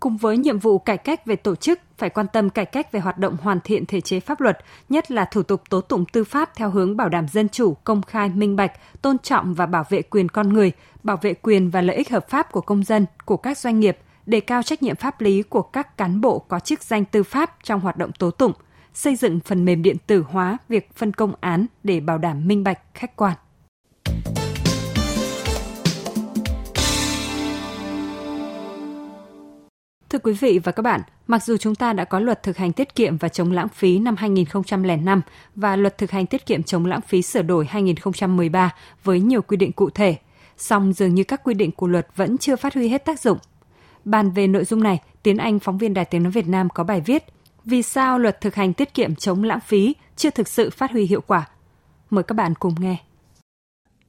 Cùng 0.00 0.16
với 0.16 0.36
nhiệm 0.36 0.58
vụ 0.58 0.78
cải 0.78 0.98
cách 0.98 1.26
về 1.26 1.36
tổ 1.36 1.56
chức, 1.56 1.80
phải 1.98 2.10
quan 2.10 2.26
tâm 2.32 2.50
cải 2.50 2.64
cách 2.64 2.92
về 2.92 3.00
hoạt 3.00 3.18
động 3.18 3.36
hoàn 3.42 3.60
thiện 3.60 3.86
thể 3.86 4.00
chế 4.00 4.20
pháp 4.20 4.40
luật, 4.40 4.58
nhất 4.88 5.10
là 5.10 5.24
thủ 5.24 5.42
tục 5.42 5.62
tố 5.70 5.80
tụng 5.80 6.04
tư 6.12 6.24
pháp 6.24 6.50
theo 6.56 6.70
hướng 6.70 6.96
bảo 6.96 7.08
đảm 7.08 7.28
dân 7.28 7.48
chủ, 7.48 7.74
công 7.84 8.02
khai, 8.02 8.28
minh 8.28 8.56
bạch, 8.56 8.72
tôn 9.02 9.18
trọng 9.18 9.54
và 9.54 9.66
bảo 9.66 9.84
vệ 9.88 10.02
quyền 10.02 10.28
con 10.28 10.52
người, 10.52 10.72
bảo 11.02 11.16
vệ 11.22 11.34
quyền 11.34 11.70
và 11.70 11.80
lợi 11.80 11.96
ích 11.96 12.10
hợp 12.10 12.28
pháp 12.28 12.52
của 12.52 12.60
công 12.60 12.84
dân, 12.84 13.06
của 13.24 13.36
các 13.36 13.58
doanh 13.58 13.80
nghiệp, 13.80 13.98
đề 14.26 14.40
cao 14.40 14.62
trách 14.62 14.82
nhiệm 14.82 14.96
pháp 14.96 15.20
lý 15.20 15.42
của 15.42 15.62
các 15.62 15.98
cán 15.98 16.20
bộ 16.20 16.38
có 16.38 16.60
chức 16.60 16.82
danh 16.82 17.04
tư 17.04 17.22
pháp 17.22 17.56
trong 17.62 17.80
hoạt 17.80 17.96
động 17.96 18.12
tố 18.12 18.30
tụng, 18.30 18.52
xây 18.94 19.16
dựng 19.16 19.40
phần 19.40 19.64
mềm 19.64 19.82
điện 19.82 19.96
tử 20.06 20.24
hóa 20.28 20.58
việc 20.68 20.90
phân 20.94 21.12
công 21.12 21.32
án 21.40 21.66
để 21.82 22.00
bảo 22.00 22.18
đảm 22.18 22.46
minh 22.48 22.64
bạch, 22.64 22.78
khách 22.94 23.16
quan. 23.16 23.36
Thưa 30.16 30.30
quý 30.30 30.32
vị 30.32 30.58
và 30.58 30.72
các 30.72 30.82
bạn, 30.82 31.00
mặc 31.26 31.44
dù 31.44 31.56
chúng 31.56 31.74
ta 31.74 31.92
đã 31.92 32.04
có 32.04 32.18
luật 32.18 32.42
thực 32.42 32.56
hành 32.56 32.72
tiết 32.72 32.94
kiệm 32.94 33.16
và 33.16 33.28
chống 33.28 33.52
lãng 33.52 33.68
phí 33.68 33.98
năm 33.98 34.16
2005 34.16 35.22
và 35.54 35.76
luật 35.76 35.98
thực 35.98 36.10
hành 36.10 36.26
tiết 36.26 36.46
kiệm 36.46 36.62
chống 36.62 36.86
lãng 36.86 37.00
phí 37.00 37.22
sửa 37.22 37.42
đổi 37.42 37.66
2013 37.66 38.74
với 39.04 39.20
nhiều 39.20 39.42
quy 39.42 39.56
định 39.56 39.72
cụ 39.72 39.90
thể, 39.90 40.16
song 40.56 40.92
dường 40.92 41.14
như 41.14 41.24
các 41.24 41.44
quy 41.44 41.54
định 41.54 41.72
của 41.72 41.86
luật 41.86 42.06
vẫn 42.16 42.38
chưa 42.38 42.56
phát 42.56 42.74
huy 42.74 42.88
hết 42.88 43.04
tác 43.04 43.20
dụng. 43.20 43.38
Bàn 44.04 44.30
về 44.30 44.46
nội 44.46 44.64
dung 44.64 44.82
này, 44.82 45.00
Tiến 45.22 45.36
Anh, 45.36 45.58
phóng 45.58 45.78
viên 45.78 45.94
Đài 45.94 46.04
Tiếng 46.04 46.22
Nói 46.22 46.32
Việt 46.32 46.48
Nam 46.48 46.68
có 46.70 46.84
bài 46.84 47.00
viết 47.00 47.24
Vì 47.64 47.82
sao 47.82 48.18
luật 48.18 48.40
thực 48.40 48.54
hành 48.54 48.72
tiết 48.72 48.94
kiệm 48.94 49.14
chống 49.14 49.44
lãng 49.44 49.60
phí 49.60 49.94
chưa 50.16 50.30
thực 50.30 50.48
sự 50.48 50.70
phát 50.70 50.92
huy 50.92 51.06
hiệu 51.06 51.20
quả? 51.20 51.48
Mời 52.10 52.24
các 52.24 52.34
bạn 52.34 52.54
cùng 52.54 52.74
nghe. 52.78 52.96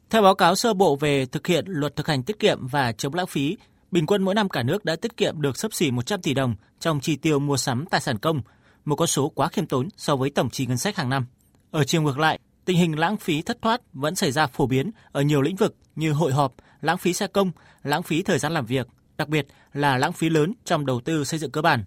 Theo 0.10 0.22
báo 0.22 0.36
cáo 0.36 0.56
sơ 0.56 0.74
bộ 0.74 0.96
về 0.96 1.26
thực 1.26 1.48
hiện 1.48 1.66
luật 1.68 1.96
thực 1.96 2.08
hành 2.08 2.24
tiết 2.24 2.40
kiệm 2.40 2.68
và 2.68 2.92
chống 2.92 3.14
lãng 3.14 3.28
phí 3.28 3.58
Bình 3.92 4.06
quân 4.06 4.24
mỗi 4.24 4.36
năm 4.36 4.50
cả 4.50 4.64
nước 4.64 4.86
đã 4.86 4.96
tiết 4.96 5.18
kiệm 5.18 5.42
được 5.42 5.58
sấp 5.58 5.74
xỉ 5.74 5.92
100 5.92 6.22
tỷ 6.22 6.34
đồng 6.34 6.56
trong 6.80 7.00
chi 7.00 7.16
tiêu 7.16 7.40
mua 7.40 7.58
sắm 7.58 7.86
tài 7.86 8.02
sản 8.02 8.18
công, 8.18 8.42
một 8.86 8.96
con 8.96 9.08
số 9.08 9.30
quá 9.30 9.48
khiêm 9.48 9.66
tốn 9.66 9.90
so 9.98 10.16
với 10.16 10.30
tổng 10.30 10.50
chi 10.50 10.66
ngân 10.66 10.78
sách 10.78 10.98
hàng 10.98 11.10
năm. 11.10 11.26
Ở 11.72 11.84
chiều 11.84 12.02
ngược 12.02 12.20
lại, 12.20 12.40
tình 12.66 12.78
hình 12.78 13.00
lãng 13.00 13.18
phí 13.18 13.42
thất 13.42 13.62
thoát 13.62 13.82
vẫn 13.94 14.16
xảy 14.16 14.32
ra 14.32 14.48
phổ 14.48 14.68
biến 14.68 14.92
ở 15.12 15.22
nhiều 15.22 15.42
lĩnh 15.42 15.56
vực 15.56 15.76
như 15.96 16.14
hội 16.14 16.34
họp, 16.34 16.54
lãng 16.82 16.98
phí 16.98 17.14
xe 17.14 17.28
công, 17.28 17.52
lãng 17.84 18.04
phí 18.04 18.24
thời 18.24 18.40
gian 18.40 18.52
làm 18.52 18.66
việc, 18.66 18.88
đặc 19.18 19.30
biệt 19.30 19.48
là 19.74 19.98
lãng 19.98 20.14
phí 20.14 20.30
lớn 20.30 20.54
trong 20.66 20.86
đầu 20.86 21.02
tư 21.02 21.24
xây 21.24 21.40
dựng 21.40 21.52
cơ 21.52 21.62
bản. 21.62 21.84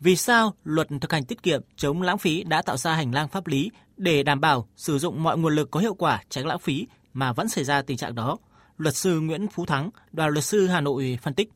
Vì 0.00 0.16
sao 0.16 0.54
luật 0.64 0.88
thực 1.00 1.12
hành 1.12 1.24
tiết 1.24 1.42
kiệm 1.42 1.60
chống 1.76 2.02
lãng 2.02 2.18
phí 2.18 2.44
đã 2.44 2.62
tạo 2.62 2.76
ra 2.76 2.94
hành 2.94 3.14
lang 3.14 3.28
pháp 3.28 3.46
lý 3.46 3.70
để 3.96 4.22
đảm 4.22 4.40
bảo 4.40 4.68
sử 4.76 4.98
dụng 4.98 5.22
mọi 5.22 5.38
nguồn 5.38 5.54
lực 5.54 5.70
có 5.70 5.80
hiệu 5.80 5.94
quả 5.94 6.22
tránh 6.28 6.46
lãng 6.46 6.58
phí 6.58 6.86
mà 7.12 7.32
vẫn 7.32 7.48
xảy 7.48 7.64
ra 7.64 7.82
tình 7.82 7.96
trạng 7.96 8.14
đó? 8.14 8.38
Luật 8.78 8.94
sư 8.94 9.20
Nguyễn 9.20 9.46
Phú 9.48 9.64
Thắng, 9.66 9.90
đoàn 10.12 10.30
luật 10.30 10.44
sư 10.44 10.66
Hà 10.66 10.80
Nội 10.80 11.18
phân 11.22 11.34
tích. 11.34 11.48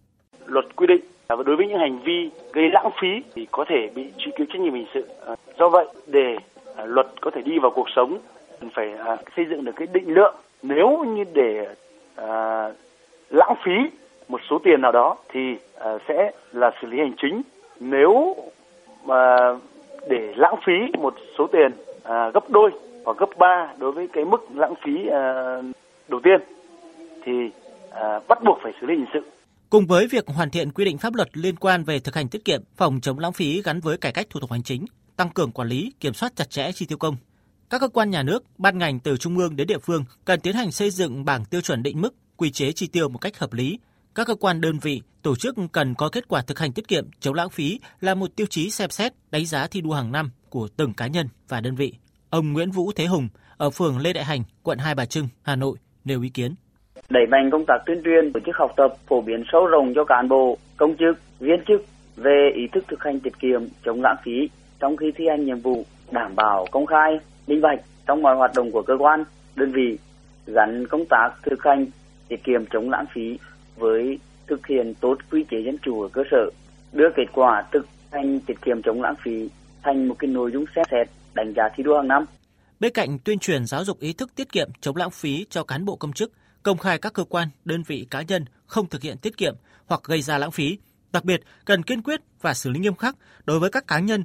Luật 0.46 0.76
quy 0.76 0.86
định 0.86 1.00
và 1.28 1.42
đối 1.46 1.56
với 1.56 1.66
những 1.66 1.78
hành 1.78 1.98
vi 2.04 2.30
gây 2.52 2.70
lãng 2.70 2.90
phí 3.00 3.08
thì 3.34 3.46
có 3.50 3.64
thể 3.68 3.90
bị 3.94 4.12
truy 4.18 4.32
cứu 4.36 4.46
trách 4.52 4.60
nhiệm 4.60 4.74
hình 4.74 4.86
sự. 4.94 5.08
À, 5.26 5.34
do 5.58 5.68
vậy, 5.68 5.86
để 6.06 6.36
à, 6.76 6.84
luật 6.84 7.06
có 7.20 7.30
thể 7.34 7.42
đi 7.42 7.58
vào 7.58 7.70
cuộc 7.74 7.86
sống, 7.96 8.18
phải 8.74 8.92
à, 8.92 9.16
xây 9.36 9.46
dựng 9.50 9.64
được 9.64 9.72
cái 9.76 9.88
định 9.92 10.14
lượng. 10.14 10.34
Nếu 10.62 11.04
như 11.04 11.24
để 11.32 11.66
à, 12.14 12.68
lãng 13.30 13.54
phí 13.64 13.72
một 14.28 14.40
số 14.50 14.58
tiền 14.64 14.80
nào 14.80 14.92
đó 14.92 15.16
thì 15.28 15.40
à, 15.78 15.98
sẽ 16.08 16.30
là 16.52 16.70
xử 16.80 16.86
lý 16.86 16.98
hành 16.98 17.14
chính. 17.22 17.42
Nếu 17.80 18.36
mà 19.04 19.36
để 20.08 20.34
lãng 20.36 20.56
phí 20.66 20.72
một 20.98 21.14
số 21.38 21.46
tiền 21.46 21.72
à, 22.02 22.30
gấp 22.34 22.50
đôi 22.50 22.70
hoặc 23.04 23.16
gấp 23.18 23.38
ba 23.38 23.72
đối 23.78 23.92
với 23.92 24.08
cái 24.12 24.24
mức 24.24 24.48
lãng 24.54 24.74
phí 24.84 25.06
à, 25.06 25.22
đầu 26.08 26.20
tiên 26.20 26.40
thì 27.26 27.32
uh, 27.88 28.28
bắt 28.28 28.38
buộc 28.46 28.58
phải 28.62 28.72
xử 28.80 28.86
lý 28.86 28.94
hình 28.94 29.06
sự. 29.12 29.20
Cùng 29.70 29.86
với 29.86 30.06
việc 30.06 30.26
hoàn 30.26 30.50
thiện 30.50 30.72
quy 30.72 30.84
định 30.84 30.98
pháp 30.98 31.14
luật 31.14 31.28
liên 31.32 31.56
quan 31.56 31.84
về 31.84 31.98
thực 31.98 32.14
hành 32.14 32.28
tiết 32.28 32.44
kiệm, 32.44 32.62
phòng 32.76 33.00
chống 33.00 33.18
lãng 33.18 33.32
phí 33.32 33.62
gắn 33.62 33.80
với 33.80 33.96
cải 33.96 34.12
cách 34.12 34.26
thủ 34.30 34.40
tục 34.40 34.52
hành 34.52 34.62
chính, 34.62 34.84
tăng 35.16 35.30
cường 35.30 35.52
quản 35.52 35.68
lý, 35.68 35.92
kiểm 36.00 36.14
soát 36.14 36.36
chặt 36.36 36.50
chẽ 36.50 36.72
chi 36.72 36.86
tiêu 36.86 36.98
công. 36.98 37.16
Các 37.70 37.80
cơ 37.80 37.88
quan 37.88 38.10
nhà 38.10 38.22
nước, 38.22 38.44
ban 38.58 38.78
ngành 38.78 39.00
từ 39.00 39.16
trung 39.16 39.38
ương 39.38 39.56
đến 39.56 39.66
địa 39.66 39.78
phương 39.78 40.04
cần 40.24 40.40
tiến 40.40 40.54
hành 40.54 40.72
xây 40.72 40.90
dựng 40.90 41.24
bảng 41.24 41.44
tiêu 41.44 41.60
chuẩn 41.60 41.82
định 41.82 42.00
mức, 42.00 42.14
quy 42.36 42.50
chế 42.50 42.72
chi 42.72 42.86
tiêu 42.86 43.08
một 43.08 43.18
cách 43.18 43.38
hợp 43.38 43.52
lý. 43.52 43.78
Các 44.14 44.26
cơ 44.26 44.34
quan 44.34 44.60
đơn 44.60 44.78
vị, 44.78 45.02
tổ 45.22 45.36
chức 45.36 45.56
cần 45.72 45.94
có 45.94 46.08
kết 46.08 46.28
quả 46.28 46.42
thực 46.42 46.58
hành 46.58 46.72
tiết 46.72 46.88
kiệm, 46.88 47.08
chống 47.20 47.34
lãng 47.34 47.50
phí 47.50 47.80
là 48.00 48.14
một 48.14 48.36
tiêu 48.36 48.46
chí 48.50 48.70
xem 48.70 48.90
xét, 48.90 49.12
đánh 49.30 49.46
giá 49.46 49.66
thi 49.66 49.80
đua 49.80 49.92
hàng 49.92 50.12
năm 50.12 50.30
của 50.50 50.68
từng 50.76 50.92
cá 50.92 51.06
nhân 51.06 51.28
và 51.48 51.60
đơn 51.60 51.74
vị. 51.74 51.92
Ông 52.30 52.52
Nguyễn 52.52 52.70
Vũ 52.70 52.92
Thế 52.92 53.06
Hùng 53.06 53.28
ở 53.56 53.70
phường 53.70 53.98
Lê 53.98 54.12
Đại 54.12 54.24
Hành, 54.24 54.42
quận 54.62 54.78
Hai 54.78 54.94
Bà 54.94 55.06
Trưng, 55.06 55.28
Hà 55.42 55.56
Nội 55.56 55.78
nêu 56.04 56.22
ý 56.22 56.28
kiến 56.28 56.54
đẩy 57.08 57.26
mạnh 57.26 57.50
công 57.50 57.64
tác 57.66 57.78
tuyên 57.86 58.02
truyền, 58.04 58.32
tổ 58.32 58.40
chức 58.40 58.56
học 58.56 58.72
tập, 58.76 58.94
phổ 59.06 59.20
biến 59.20 59.44
sâu 59.52 59.66
rộng 59.66 59.92
cho 59.94 60.04
cán 60.04 60.28
bộ, 60.28 60.58
công 60.76 60.96
chức, 60.96 61.18
viên 61.40 61.64
chức 61.68 61.84
về 62.16 62.50
ý 62.54 62.66
thức 62.72 62.84
thực 62.88 63.02
hành 63.02 63.20
tiết 63.20 63.38
kiệm, 63.38 63.62
chống 63.84 64.02
lãng 64.02 64.16
phí 64.24 64.48
trong 64.78 64.96
khi 64.96 65.12
thi 65.16 65.28
hành 65.28 65.44
nhiệm 65.44 65.60
vụ, 65.60 65.84
đảm 66.10 66.36
bảo 66.36 66.66
công 66.70 66.86
khai, 66.86 67.18
minh 67.46 67.60
bạch 67.60 67.80
trong 68.06 68.22
mọi 68.22 68.36
hoạt 68.36 68.50
động 68.56 68.70
của 68.70 68.82
cơ 68.82 68.94
quan, 68.98 69.24
đơn 69.56 69.72
vị, 69.72 69.98
gắn 70.46 70.86
công 70.86 71.04
tác 71.04 71.30
thực 71.42 71.64
hành 71.64 71.86
tiết 72.28 72.44
kiệm 72.44 72.66
chống 72.66 72.90
lãng 72.90 73.06
phí 73.14 73.38
với 73.76 74.18
thực 74.46 74.66
hiện 74.66 74.94
tốt 75.00 75.18
quy 75.30 75.44
chế 75.50 75.56
dân 75.60 75.76
chủ 75.82 76.02
ở 76.02 76.08
cơ 76.12 76.22
sở, 76.30 76.50
đưa 76.92 77.08
kết 77.16 77.26
quả 77.32 77.64
thực 77.72 77.86
hành 78.12 78.40
tiết 78.40 78.62
kiệm 78.64 78.82
chống 78.82 79.02
lãng 79.02 79.14
phí 79.24 79.48
thành 79.82 80.08
một 80.08 80.16
cái 80.18 80.30
nội 80.30 80.50
dung 80.52 80.64
xét 80.76 80.86
xét, 80.90 81.08
đánh 81.34 81.52
giá 81.56 81.62
thi 81.76 81.82
đua 81.82 81.96
hàng 81.96 82.08
năm. 82.08 82.24
Bên 82.80 82.92
cạnh 82.92 83.18
tuyên 83.24 83.38
truyền 83.38 83.66
giáo 83.66 83.84
dục 83.84 84.00
ý 84.00 84.12
thức 84.12 84.34
tiết 84.34 84.52
kiệm 84.52 84.68
chống 84.80 84.96
lãng 84.96 85.10
phí 85.10 85.46
cho 85.50 85.64
cán 85.64 85.84
bộ 85.84 85.96
công 85.96 86.12
chức 86.12 86.32
công 86.66 86.78
khai 86.78 86.98
các 86.98 87.12
cơ 87.12 87.24
quan, 87.24 87.48
đơn 87.64 87.82
vị 87.82 88.06
cá 88.10 88.22
nhân 88.22 88.44
không 88.66 88.88
thực 88.88 89.02
hiện 89.02 89.18
tiết 89.18 89.36
kiệm 89.36 89.54
hoặc 89.86 90.00
gây 90.04 90.22
ra 90.22 90.38
lãng 90.38 90.50
phí. 90.50 90.78
Đặc 91.12 91.24
biệt, 91.24 91.40
cần 91.64 91.82
kiên 91.82 92.02
quyết 92.02 92.20
và 92.40 92.54
xử 92.54 92.70
lý 92.70 92.80
nghiêm 92.80 92.94
khắc 92.96 93.16
đối 93.44 93.58
với 93.58 93.70
các 93.70 93.86
cá 93.86 93.98
nhân 93.98 94.24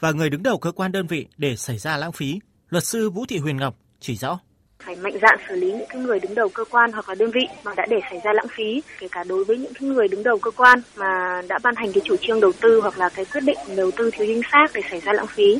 và 0.00 0.12
người 0.12 0.30
đứng 0.30 0.42
đầu 0.42 0.58
cơ 0.58 0.72
quan 0.72 0.92
đơn 0.92 1.06
vị 1.06 1.26
để 1.36 1.56
xảy 1.56 1.78
ra 1.78 1.96
lãng 1.96 2.12
phí. 2.12 2.40
Luật 2.68 2.84
sư 2.84 3.10
Vũ 3.10 3.26
Thị 3.28 3.38
Huyền 3.38 3.56
Ngọc 3.56 3.76
chỉ 4.00 4.16
rõ 4.16 4.38
phải 4.78 4.96
mạnh 4.96 5.18
dạn 5.22 5.38
xử 5.48 5.54
lý 5.56 5.72
những 5.72 5.88
cái 5.88 6.02
người 6.02 6.20
đứng 6.20 6.34
đầu 6.34 6.48
cơ 6.48 6.64
quan 6.70 6.92
hoặc 6.92 7.08
là 7.08 7.14
đơn 7.14 7.30
vị 7.30 7.46
mà 7.64 7.74
đã 7.76 7.86
để 7.90 8.00
xảy 8.10 8.20
ra 8.24 8.32
lãng 8.32 8.46
phí 8.56 8.82
kể 8.98 9.08
cả 9.12 9.24
đối 9.24 9.44
với 9.44 9.58
những 9.58 9.72
cái 9.74 9.88
người 9.88 10.08
đứng 10.08 10.22
đầu 10.22 10.38
cơ 10.38 10.50
quan 10.50 10.80
mà 10.96 11.42
đã 11.48 11.58
ban 11.62 11.74
hành 11.76 11.92
cái 11.92 12.02
chủ 12.04 12.16
trương 12.20 12.40
đầu 12.40 12.52
tư 12.60 12.80
hoặc 12.80 12.98
là 12.98 13.08
cái 13.08 13.24
quyết 13.24 13.44
định 13.44 13.58
đầu 13.76 13.90
tư 13.96 14.10
thiếu 14.12 14.26
chính 14.26 14.42
xác 14.52 14.66
để 14.74 14.80
xảy 14.90 15.00
ra 15.00 15.12
lãng 15.12 15.26
phí. 15.26 15.58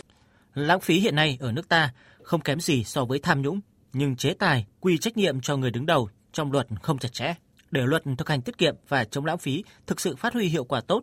Lãng 0.55 0.81
phí 0.81 1.01
hiện 1.01 1.17
nay 1.17 1.39
ở 1.41 1.53
nước 1.53 1.69
ta 1.69 1.91
không 2.23 2.41
kém 2.41 2.61
gì 2.61 2.85
so 2.85 3.05
với 3.05 3.19
tham 3.19 3.43
nhũng, 3.43 3.61
nhưng 3.93 4.17
chế 4.17 4.35
tài, 4.39 4.67
quy 4.81 4.99
trách 4.99 5.17
nhiệm 5.17 5.41
cho 5.41 5.57
người 5.57 5.71
đứng 5.71 5.87
đầu 5.87 6.09
trong 6.39 6.53
luật 6.53 6.67
không 6.83 6.99
chặt 6.99 7.13
chẽ. 7.13 7.35
Để 7.71 7.87
luật 7.87 8.03
thực 8.19 8.29
hành 8.29 8.43
tiết 8.43 8.59
kiệm 8.59 8.75
và 8.89 9.05
chống 9.05 9.25
lãng 9.25 9.39
phí 9.39 9.65
thực 9.87 10.01
sự 10.01 10.17
phát 10.17 10.35
huy 10.35 10.47
hiệu 10.47 10.65
quả 10.65 10.81
tốt 10.81 11.03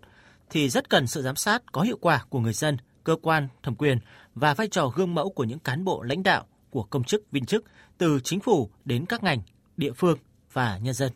thì 0.50 0.70
rất 0.70 0.90
cần 0.90 1.08
sự 1.08 1.22
giám 1.22 1.36
sát 1.36 1.64
có 1.72 1.82
hiệu 1.82 1.98
quả 2.02 2.24
của 2.30 2.40
người 2.40 2.54
dân, 2.54 2.78
cơ 3.04 3.16
quan 3.22 3.48
thẩm 3.64 3.76
quyền 3.76 4.00
và 4.36 4.54
vai 4.54 4.68
trò 4.68 4.88
gương 4.96 5.16
mẫu 5.16 5.30
của 5.30 5.44
những 5.44 5.60
cán 5.60 5.84
bộ 5.84 6.02
lãnh 6.02 6.24
đạo 6.24 6.46
của 6.70 6.84
công 6.84 7.04
chức 7.04 7.32
viên 7.32 7.46
chức 7.46 7.66
từ 7.98 8.20
chính 8.24 8.40
phủ 8.40 8.70
đến 8.86 9.06
các 9.06 9.24
ngành, 9.24 9.42
địa 9.78 9.92
phương 9.92 10.18
và 10.54 10.78
nhân 10.78 10.94
dân. 10.94 11.12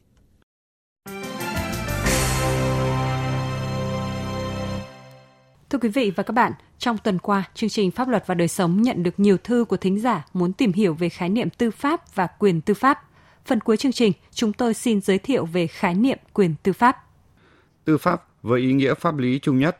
Thưa 5.69 5.79
quý 5.81 5.89
vị 5.89 6.11
và 6.15 6.23
các 6.23 6.33
bạn, 6.33 6.51
trong 6.77 6.97
tuần 6.97 7.19
qua, 7.19 7.43
chương 7.53 7.69
trình 7.69 7.91
Pháp 7.91 8.07
luật 8.07 8.23
và 8.27 8.35
đời 8.35 8.47
sống 8.47 8.81
nhận 8.81 9.03
được 9.03 9.19
nhiều 9.19 9.37
thư 9.37 9.65
của 9.69 9.77
thính 9.77 9.99
giả 9.99 10.25
muốn 10.33 10.53
tìm 10.53 10.73
hiểu 10.73 10.93
về 10.93 11.09
khái 11.09 11.29
niệm 11.29 11.49
tư 11.49 11.71
pháp 11.71 12.15
và 12.15 12.27
quyền 12.27 12.61
tư 12.61 12.73
pháp. 12.73 13.08
Phần 13.45 13.59
cuối 13.59 13.77
chương 13.77 13.91
trình, 13.91 14.13
chúng 14.31 14.53
tôi 14.53 14.73
xin 14.73 15.01
giới 15.01 15.17
thiệu 15.17 15.45
về 15.45 15.67
khái 15.67 15.95
niệm 15.95 16.17
quyền 16.33 16.55
tư 16.63 16.73
pháp. 16.73 16.97
Tư 17.85 17.97
pháp 17.97 18.25
với 18.43 18.61
ý 18.61 18.73
nghĩa 18.73 18.93
pháp 18.93 19.17
lý 19.17 19.39
chung 19.39 19.59
nhất 19.59 19.77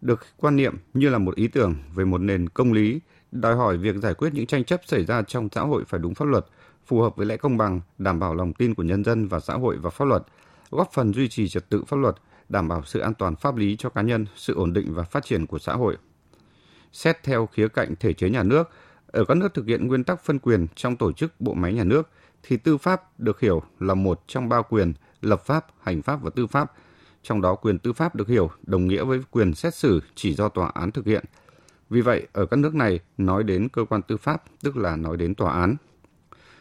được 0.00 0.26
quan 0.36 0.56
niệm 0.56 0.76
như 0.94 1.08
là 1.08 1.18
một 1.18 1.34
ý 1.34 1.48
tưởng 1.48 1.74
về 1.94 2.04
một 2.04 2.18
nền 2.18 2.48
công 2.48 2.72
lý, 2.72 3.00
đòi 3.32 3.56
hỏi 3.56 3.76
việc 3.76 3.96
giải 3.96 4.14
quyết 4.14 4.34
những 4.34 4.46
tranh 4.46 4.64
chấp 4.64 4.80
xảy 4.86 5.04
ra 5.04 5.22
trong 5.22 5.48
xã 5.52 5.60
hội 5.60 5.84
phải 5.88 6.00
đúng 6.00 6.14
pháp 6.14 6.24
luật, 6.24 6.46
phù 6.86 7.00
hợp 7.00 7.16
với 7.16 7.26
lẽ 7.26 7.36
công 7.36 7.56
bằng, 7.56 7.80
đảm 7.98 8.20
bảo 8.20 8.34
lòng 8.34 8.52
tin 8.52 8.74
của 8.74 8.82
nhân 8.82 9.04
dân 9.04 9.28
và 9.28 9.40
xã 9.40 9.54
hội 9.54 9.76
và 9.76 9.90
pháp 9.90 10.04
luật, 10.04 10.22
góp 10.70 10.92
phần 10.92 11.14
duy 11.14 11.28
trì 11.28 11.48
trật 11.48 11.68
tự 11.68 11.84
pháp 11.84 11.96
luật, 11.96 12.16
đảm 12.48 12.68
bảo 12.68 12.82
sự 12.84 13.00
an 13.00 13.14
toàn 13.14 13.36
pháp 13.36 13.56
lý 13.56 13.76
cho 13.76 13.88
cá 13.88 14.02
nhân, 14.02 14.26
sự 14.36 14.54
ổn 14.54 14.72
định 14.72 14.94
và 14.94 15.02
phát 15.02 15.24
triển 15.24 15.46
của 15.46 15.58
xã 15.58 15.72
hội. 15.72 15.96
Xét 16.92 17.22
theo 17.22 17.46
khía 17.46 17.68
cạnh 17.68 17.94
thể 18.00 18.12
chế 18.12 18.30
nhà 18.30 18.42
nước, 18.42 18.70
ở 19.06 19.24
các 19.24 19.36
nước 19.36 19.54
thực 19.54 19.66
hiện 19.66 19.86
nguyên 19.86 20.04
tắc 20.04 20.24
phân 20.24 20.38
quyền 20.38 20.66
trong 20.74 20.96
tổ 20.96 21.12
chức 21.12 21.40
bộ 21.40 21.54
máy 21.54 21.72
nhà 21.72 21.84
nước 21.84 22.08
thì 22.42 22.56
tư 22.56 22.78
pháp 22.78 23.20
được 23.20 23.40
hiểu 23.40 23.62
là 23.80 23.94
một 23.94 24.22
trong 24.26 24.48
ba 24.48 24.62
quyền 24.62 24.92
lập 25.20 25.46
pháp, 25.46 25.66
hành 25.82 26.02
pháp 26.02 26.22
và 26.22 26.30
tư 26.30 26.46
pháp. 26.46 26.72
Trong 27.22 27.40
đó 27.40 27.54
quyền 27.54 27.78
tư 27.78 27.92
pháp 27.92 28.14
được 28.14 28.28
hiểu 28.28 28.50
đồng 28.62 28.86
nghĩa 28.86 29.04
với 29.04 29.20
quyền 29.30 29.54
xét 29.54 29.74
xử 29.74 30.00
chỉ 30.14 30.34
do 30.34 30.48
tòa 30.48 30.70
án 30.74 30.90
thực 30.90 31.06
hiện. 31.06 31.24
Vì 31.90 32.00
vậy, 32.00 32.26
ở 32.32 32.46
các 32.46 32.56
nước 32.56 32.74
này 32.74 33.00
nói 33.18 33.44
đến 33.44 33.68
cơ 33.68 33.84
quan 33.84 34.02
tư 34.02 34.16
pháp 34.16 34.42
tức 34.62 34.76
là 34.76 34.96
nói 34.96 35.16
đến 35.16 35.34
tòa 35.34 35.52
án. 35.52 35.76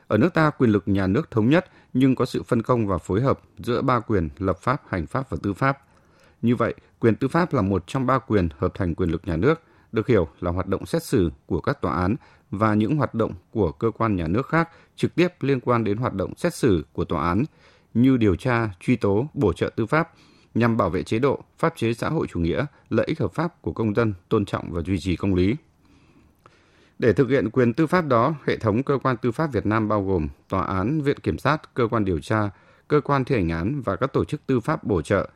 Ở 0.08 0.18
nước 0.18 0.34
ta, 0.34 0.50
quyền 0.50 0.70
lực 0.70 0.84
nhà 0.86 1.08
nước 1.08 1.32
thống 1.32 1.50
nhất 1.50 1.66
nhưng 1.94 2.16
có 2.16 2.26
sự 2.26 2.44
phân 2.44 2.62
công 2.62 2.88
và 2.88 2.98
phối 2.98 3.22
hợp 3.22 3.40
giữa 3.58 3.82
ba 3.82 4.00
quyền 4.00 4.30
lập 4.38 4.58
pháp, 4.62 4.82
hành 4.90 5.08
pháp 5.08 5.30
và 5.30 5.38
tư 5.44 5.54
pháp. 5.54 5.78
Như 6.42 6.56
vậy, 6.56 6.76
quyền 7.00 7.16
tư 7.16 7.28
pháp 7.28 7.54
là 7.54 7.62
một 7.62 7.84
trong 7.88 8.06
ba 8.06 8.20
quyền 8.20 8.50
hợp 8.58 8.72
thành 8.74 8.96
quyền 8.96 9.10
lực 9.10 9.22
nhà 9.28 9.36
nước, 9.36 9.62
được 9.92 10.08
hiểu 10.08 10.28
là 10.40 10.52
hoạt 10.52 10.68
động 10.68 10.86
xét 10.86 11.04
xử 11.04 11.32
của 11.46 11.62
các 11.62 11.82
tòa 11.82 11.94
án 11.94 12.16
và 12.52 12.74
những 12.74 12.98
hoạt 12.98 13.14
động 13.14 13.34
của 13.52 13.72
cơ 13.72 13.92
quan 13.92 14.16
nhà 14.16 14.28
nước 14.28 14.48
khác 14.48 14.70
trực 14.96 15.16
tiếp 15.16 15.28
liên 15.40 15.60
quan 15.60 15.84
đến 15.84 15.98
hoạt 15.98 16.14
động 16.14 16.34
xét 16.38 16.54
xử 16.54 16.86
của 16.94 17.06
tòa 17.06 17.28
án 17.28 17.44
như 17.94 18.18
điều 18.18 18.36
tra, 18.36 18.70
truy 18.80 18.96
tố, 18.96 19.28
bổ 19.34 19.54
trợ 19.54 19.70
tư 19.76 19.86
pháp 19.86 20.10
nhằm 20.56 20.78
bảo 20.78 20.90
vệ 20.90 21.04
chế 21.04 21.20
độ, 21.20 21.44
pháp 21.58 21.74
chế 21.78 21.94
xã 21.94 22.10
hội 22.10 22.28
chủ 22.28 22.40
nghĩa, 22.40 22.66
lợi 22.90 23.06
ích 23.06 23.20
hợp 23.20 23.34
pháp 23.34 23.62
của 23.62 23.72
công 23.72 23.96
dân, 23.96 24.14
tôn 24.30 24.46
trọng 24.46 24.72
và 24.72 24.82
duy 24.82 25.00
trì 25.00 25.16
công 25.16 25.36
lý. 25.36 25.56
Để 27.00 27.14
thực 27.14 27.30
hiện 27.30 27.50
quyền 27.50 27.74
tư 27.74 27.88
pháp 27.88 28.08
đó, 28.08 28.36
hệ 28.48 28.58
thống 28.58 28.84
cơ 28.84 28.98
quan 29.04 29.18
tư 29.18 29.32
pháp 29.32 29.52
Việt 29.54 29.66
Nam 29.66 29.88
bao 29.88 30.06
gồm 30.06 30.28
tòa 30.50 30.64
án, 30.64 31.02
viện 31.02 31.20
kiểm 31.20 31.38
sát, 31.38 31.74
cơ 31.74 31.88
quan 31.88 32.06
điều 32.06 32.20
tra, 32.20 32.50
cơ 32.88 33.02
quan 33.02 33.26
thi 33.26 33.36
hành 33.36 33.50
án 33.50 33.82
và 33.82 33.96
các 33.96 34.14
tổ 34.14 34.26
chức 34.26 34.46
tư 34.46 34.60
pháp 34.60 34.84
bổ 34.84 35.02
trợ. 35.02 35.30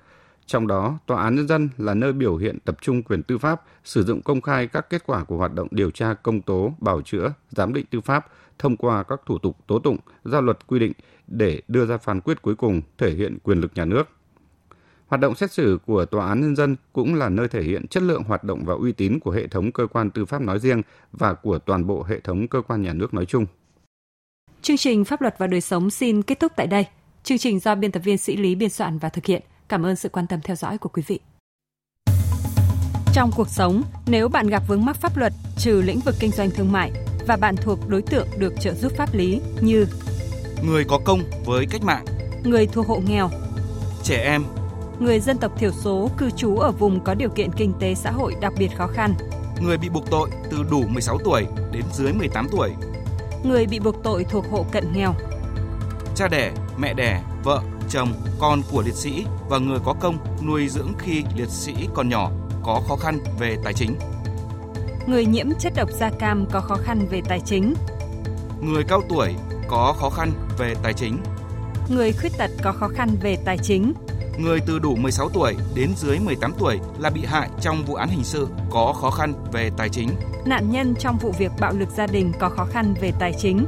Trong 0.45 0.67
đó, 0.67 0.99
tòa 1.05 1.23
án 1.23 1.35
nhân 1.35 1.47
dân 1.47 1.69
là 1.77 1.93
nơi 1.93 2.13
biểu 2.13 2.37
hiện 2.37 2.57
tập 2.65 2.77
trung 2.81 3.03
quyền 3.03 3.23
tư 3.23 3.37
pháp, 3.37 3.61
sử 3.83 4.03
dụng 4.03 4.21
công 4.21 4.41
khai 4.41 4.67
các 4.67 4.89
kết 4.89 5.03
quả 5.05 5.23
của 5.23 5.37
hoạt 5.37 5.53
động 5.53 5.67
điều 5.71 5.91
tra 5.91 6.13
công 6.13 6.41
tố, 6.41 6.73
bảo 6.79 7.01
chữa, 7.01 7.33
giám 7.49 7.73
định 7.73 7.85
tư 7.85 8.01
pháp 8.01 8.27
thông 8.59 8.77
qua 8.77 9.03
các 9.03 9.21
thủ 9.25 9.37
tục 9.37 9.57
tố 9.67 9.79
tụng, 9.79 9.97
ra 10.23 10.41
luật 10.41 10.67
quy 10.67 10.79
định 10.79 10.91
để 11.27 11.61
đưa 11.67 11.85
ra 11.85 11.97
phán 11.97 12.21
quyết 12.21 12.41
cuối 12.41 12.55
cùng 12.55 12.81
thể 12.97 13.13
hiện 13.13 13.37
quyền 13.43 13.61
lực 13.61 13.71
nhà 13.75 13.85
nước. 13.85 14.03
Hoạt 15.07 15.21
động 15.21 15.35
xét 15.35 15.51
xử 15.51 15.79
của 15.85 16.05
Tòa 16.05 16.27
án 16.27 16.41
Nhân 16.41 16.55
dân 16.55 16.75
cũng 16.93 17.15
là 17.15 17.29
nơi 17.29 17.47
thể 17.47 17.61
hiện 17.61 17.87
chất 17.87 18.03
lượng 18.03 18.23
hoạt 18.23 18.43
động 18.43 18.65
và 18.65 18.73
uy 18.73 18.91
tín 18.91 19.19
của 19.19 19.31
hệ 19.31 19.47
thống 19.47 19.71
cơ 19.71 19.87
quan 19.87 20.11
tư 20.11 20.25
pháp 20.25 20.41
nói 20.41 20.59
riêng 20.59 20.81
và 21.11 21.33
của 21.33 21.59
toàn 21.59 21.87
bộ 21.87 22.03
hệ 22.03 22.19
thống 22.19 22.47
cơ 22.47 22.61
quan 22.61 22.81
nhà 22.81 22.93
nước 22.93 23.13
nói 23.13 23.25
chung. 23.25 23.45
Chương 24.61 24.77
trình 24.77 25.05
Pháp 25.05 25.21
luật 25.21 25.35
và 25.37 25.47
đời 25.47 25.61
sống 25.61 25.89
xin 25.89 26.21
kết 26.21 26.39
thúc 26.39 26.51
tại 26.55 26.67
đây. 26.67 26.85
Chương 27.23 27.37
trình 27.37 27.59
do 27.59 27.75
biên 27.75 27.91
tập 27.91 27.99
viên 27.99 28.17
Sĩ 28.17 28.37
Lý 28.37 28.55
biên 28.55 28.69
soạn 28.69 28.97
và 28.97 29.09
thực 29.09 29.25
hiện. 29.25 29.41
Cảm 29.73 29.85
ơn 29.85 29.95
sự 29.95 30.09
quan 30.09 30.27
tâm 30.27 30.41
theo 30.41 30.55
dõi 30.55 30.77
của 30.77 30.89
quý 30.89 31.03
vị. 31.07 31.19
Trong 33.13 33.31
cuộc 33.35 33.49
sống, 33.49 33.83
nếu 34.05 34.29
bạn 34.29 34.47
gặp 34.47 34.63
vướng 34.67 34.85
mắc 34.85 34.95
pháp 34.95 35.17
luật 35.17 35.33
trừ 35.57 35.81
lĩnh 35.85 35.99
vực 35.99 36.15
kinh 36.19 36.31
doanh 36.31 36.51
thương 36.51 36.71
mại 36.71 36.91
và 37.27 37.37
bạn 37.37 37.55
thuộc 37.55 37.79
đối 37.87 38.01
tượng 38.01 38.27
được 38.37 38.53
trợ 38.61 38.73
giúp 38.73 38.91
pháp 38.97 39.13
lý 39.13 39.41
như 39.61 39.85
người 40.63 40.83
có 40.83 40.99
công 41.05 41.19
với 41.45 41.65
cách 41.71 41.83
mạng, 41.83 42.05
người 42.43 42.67
thuộc 42.67 42.87
hộ 42.87 43.01
nghèo, 43.07 43.29
trẻ 44.03 44.23
em, 44.23 44.43
người 44.99 45.19
dân 45.19 45.37
tộc 45.37 45.51
thiểu 45.57 45.71
số 45.71 46.09
cư 46.17 46.29
trú 46.29 46.57
ở 46.57 46.71
vùng 46.71 47.03
có 47.03 47.13
điều 47.13 47.29
kiện 47.29 47.51
kinh 47.57 47.73
tế 47.79 47.95
xã 47.95 48.11
hội 48.11 48.35
đặc 48.41 48.53
biệt 48.57 48.69
khó 48.77 48.87
khăn, 48.87 49.13
người 49.61 49.77
bị 49.77 49.89
buộc 49.89 50.09
tội 50.11 50.29
từ 50.51 50.63
đủ 50.71 50.83
16 50.87 51.17
tuổi 51.23 51.45
đến 51.71 51.83
dưới 51.93 52.13
18 52.13 52.47
tuổi, 52.51 52.71
người 53.43 53.65
bị 53.65 53.79
buộc 53.79 54.03
tội 54.03 54.23
thuộc 54.23 54.45
hộ 54.51 54.65
cận 54.71 54.93
nghèo, 54.93 55.15
cha 56.15 56.27
đẻ, 56.27 56.51
mẹ 56.77 56.93
đẻ, 56.93 57.23
vợ, 57.43 57.61
chồng, 57.89 58.13
con 58.39 58.61
của 58.71 58.81
liệt 58.81 58.95
sĩ 58.95 59.25
và 59.49 59.57
người 59.57 59.79
có 59.85 59.93
công 59.99 60.17
nuôi 60.47 60.67
dưỡng 60.69 60.93
khi 60.99 61.23
liệt 61.35 61.49
sĩ 61.49 61.73
còn 61.93 62.09
nhỏ 62.09 62.31
có 62.63 62.81
khó 62.87 62.95
khăn 62.95 63.19
về 63.39 63.57
tài 63.63 63.73
chính. 63.73 63.95
Người 65.07 65.25
nhiễm 65.25 65.47
chất 65.59 65.73
độc 65.75 65.89
da 65.91 66.09
cam 66.19 66.45
có 66.51 66.59
khó 66.59 66.75
khăn 66.75 67.07
về 67.09 67.21
tài 67.29 67.39
chính. 67.39 67.73
Người 68.61 68.83
cao 68.83 69.01
tuổi 69.09 69.35
có 69.67 69.95
khó 69.99 70.09
khăn 70.09 70.31
về 70.57 70.75
tài 70.83 70.93
chính. 70.93 71.17
Người 71.89 72.13
khuyết 72.13 72.37
tật 72.37 72.51
có 72.63 72.71
khó 72.71 72.87
khăn 72.87 73.09
về 73.21 73.37
tài 73.45 73.57
chính. 73.57 73.93
Người 74.37 74.59
từ 74.67 74.79
đủ 74.79 74.95
16 74.95 75.29
tuổi 75.29 75.55
đến 75.75 75.93
dưới 75.95 76.19
18 76.19 76.53
tuổi 76.59 76.79
là 76.99 77.09
bị 77.09 77.25
hại 77.25 77.49
trong 77.61 77.83
vụ 77.85 77.95
án 77.95 78.09
hình 78.09 78.23
sự 78.23 78.47
có 78.69 78.93
khó 79.01 79.09
khăn 79.09 79.33
về 79.51 79.71
tài 79.77 79.89
chính. 79.89 80.09
Nạn 80.45 80.71
nhân 80.71 80.95
trong 80.99 81.17
vụ 81.17 81.31
việc 81.37 81.51
bạo 81.59 81.73
lực 81.73 81.89
gia 81.89 82.07
đình 82.07 82.31
có 82.39 82.49
khó 82.49 82.65
khăn 82.65 82.93
về 83.01 83.11
tài 83.19 83.33
chính. 83.39 83.65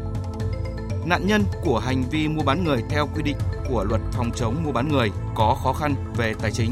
Nạn 1.05 1.27
nhân 1.27 1.43
của 1.63 1.79
hành 1.79 2.03
vi 2.12 2.27
mua 2.27 2.43
bán 2.43 2.63
người 2.63 2.83
theo 2.89 3.09
quy 3.15 3.24
định 3.24 3.38
của 3.69 3.83
luật 3.83 4.01
phòng 4.12 4.31
chống 4.35 4.63
mua 4.63 4.71
bán 4.71 4.89
người 4.89 5.12
có 5.35 5.57
khó 5.63 5.74
khăn 5.74 5.95
về 6.17 6.33
tài 6.41 6.51
chính. 6.51 6.71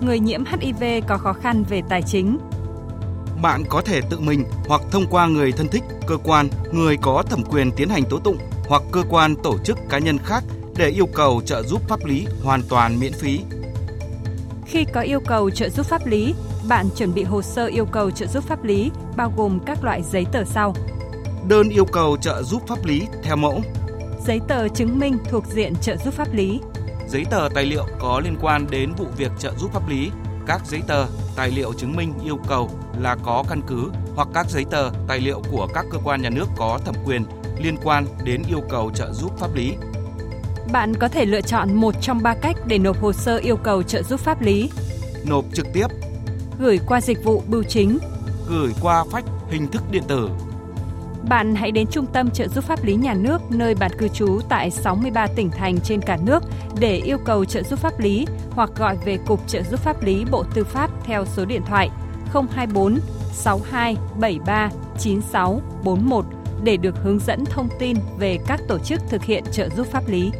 Người 0.00 0.18
nhiễm 0.18 0.44
HIV 0.44 0.84
có 1.06 1.18
khó 1.18 1.32
khăn 1.32 1.64
về 1.68 1.82
tài 1.88 2.02
chính. 2.02 2.38
Bạn 3.42 3.64
có 3.68 3.82
thể 3.82 4.00
tự 4.10 4.20
mình 4.20 4.44
hoặc 4.66 4.80
thông 4.90 5.06
qua 5.10 5.26
người 5.26 5.52
thân 5.52 5.68
thích, 5.68 5.82
cơ 6.06 6.16
quan, 6.24 6.48
người 6.72 6.96
có 6.96 7.22
thẩm 7.22 7.44
quyền 7.44 7.70
tiến 7.72 7.88
hành 7.88 8.02
tố 8.10 8.18
tụng 8.18 8.38
hoặc 8.68 8.82
cơ 8.92 9.02
quan 9.10 9.36
tổ 9.42 9.58
chức 9.58 9.78
cá 9.88 9.98
nhân 9.98 10.18
khác 10.18 10.44
để 10.76 10.88
yêu 10.88 11.06
cầu 11.06 11.42
trợ 11.46 11.62
giúp 11.62 11.88
pháp 11.88 12.04
lý 12.04 12.26
hoàn 12.42 12.62
toàn 12.68 13.00
miễn 13.00 13.12
phí. 13.12 13.40
Khi 14.66 14.84
có 14.84 15.00
yêu 15.00 15.20
cầu 15.20 15.50
trợ 15.50 15.68
giúp 15.68 15.86
pháp 15.86 16.06
lý, 16.06 16.34
bạn 16.68 16.86
chuẩn 16.96 17.14
bị 17.14 17.24
hồ 17.24 17.42
sơ 17.42 17.66
yêu 17.66 17.86
cầu 17.86 18.10
trợ 18.10 18.26
giúp 18.26 18.44
pháp 18.44 18.64
lý 18.64 18.90
bao 19.16 19.32
gồm 19.36 19.60
các 19.66 19.84
loại 19.84 20.02
giấy 20.02 20.26
tờ 20.32 20.44
sau. 20.44 20.74
Đơn 21.48 21.68
yêu 21.68 21.84
cầu 21.84 22.16
trợ 22.20 22.42
giúp 22.42 22.62
pháp 22.66 22.84
lý 22.84 23.02
theo 23.22 23.36
mẫu. 23.36 23.62
Giấy 24.26 24.40
tờ 24.48 24.68
chứng 24.68 24.98
minh 24.98 25.18
thuộc 25.30 25.44
diện 25.46 25.74
trợ 25.80 25.96
giúp 25.96 26.14
pháp 26.14 26.34
lý. 26.34 26.60
Giấy 27.08 27.24
tờ 27.30 27.48
tài 27.54 27.64
liệu 27.64 27.84
có 27.98 28.20
liên 28.24 28.36
quan 28.40 28.66
đến 28.70 28.92
vụ 28.98 29.06
việc 29.16 29.32
trợ 29.38 29.52
giúp 29.58 29.72
pháp 29.72 29.88
lý. 29.88 30.10
Các 30.46 30.60
giấy 30.66 30.80
tờ, 30.86 31.06
tài 31.36 31.50
liệu 31.50 31.72
chứng 31.72 31.96
minh 31.96 32.14
yêu 32.24 32.38
cầu 32.48 32.70
là 33.00 33.16
có 33.24 33.44
căn 33.48 33.60
cứ 33.66 33.90
hoặc 34.14 34.28
các 34.34 34.50
giấy 34.50 34.64
tờ, 34.70 34.90
tài 35.08 35.20
liệu 35.20 35.42
của 35.50 35.68
các 35.74 35.86
cơ 35.90 35.98
quan 36.04 36.22
nhà 36.22 36.30
nước 36.30 36.46
có 36.56 36.78
thẩm 36.84 36.94
quyền 37.04 37.24
liên 37.58 37.76
quan 37.84 38.06
đến 38.24 38.42
yêu 38.48 38.60
cầu 38.70 38.90
trợ 38.94 39.12
giúp 39.12 39.38
pháp 39.38 39.54
lý. 39.54 39.74
Bạn 40.72 40.94
có 40.94 41.08
thể 41.08 41.24
lựa 41.24 41.40
chọn 41.40 41.74
một 41.74 41.94
trong 42.00 42.22
ba 42.22 42.34
cách 42.34 42.56
để 42.66 42.78
nộp 42.78 43.00
hồ 43.00 43.12
sơ 43.12 43.36
yêu 43.36 43.56
cầu 43.56 43.82
trợ 43.82 44.02
giúp 44.02 44.20
pháp 44.20 44.42
lý. 44.42 44.70
Nộp 45.26 45.44
trực 45.54 45.66
tiếp, 45.72 45.86
Gửi 46.60 46.78
qua 46.86 47.00
dịch 47.00 47.24
vụ 47.24 47.42
bưu 47.46 47.62
chính. 47.62 47.98
gửi 48.48 48.72
qua 48.82 49.04
phách 49.10 49.24
hình 49.50 49.68
thức 49.68 49.82
điện 49.90 50.02
tử, 50.08 50.28
bạn 51.28 51.54
hãy 51.54 51.70
đến 51.70 51.86
Trung 51.90 52.06
tâm 52.06 52.30
trợ 52.30 52.48
giúp 52.48 52.64
pháp 52.64 52.84
lý 52.84 52.94
nhà 52.94 53.14
nước 53.14 53.42
nơi 53.50 53.74
bạn 53.74 53.90
cư 53.98 54.08
trú 54.08 54.40
tại 54.48 54.70
63 54.70 55.26
tỉnh 55.26 55.50
thành 55.50 55.80
trên 55.80 56.00
cả 56.00 56.18
nước 56.22 56.42
để 56.80 56.96
yêu 56.96 57.18
cầu 57.24 57.44
trợ 57.44 57.62
giúp 57.62 57.78
pháp 57.78 58.00
lý 58.00 58.26
hoặc 58.50 58.70
gọi 58.76 58.96
về 59.04 59.18
Cục 59.26 59.48
Trợ 59.48 59.62
giúp 59.62 59.80
pháp 59.80 60.02
lý 60.02 60.24
Bộ 60.30 60.44
Tư 60.54 60.64
pháp 60.64 60.90
theo 61.04 61.24
số 61.26 61.44
điện 61.44 61.62
thoại 61.66 61.90
024 62.32 62.98
62 63.32 63.96
73 64.20 64.70
96 64.98 65.60
41 65.84 66.24
để 66.64 66.76
được 66.76 66.94
hướng 67.02 67.18
dẫn 67.18 67.44
thông 67.44 67.68
tin 67.78 67.96
về 68.18 68.38
các 68.46 68.60
tổ 68.68 68.78
chức 68.78 69.00
thực 69.08 69.24
hiện 69.24 69.44
trợ 69.52 69.68
giúp 69.68 69.86
pháp 69.86 70.08
lý. 70.08 70.30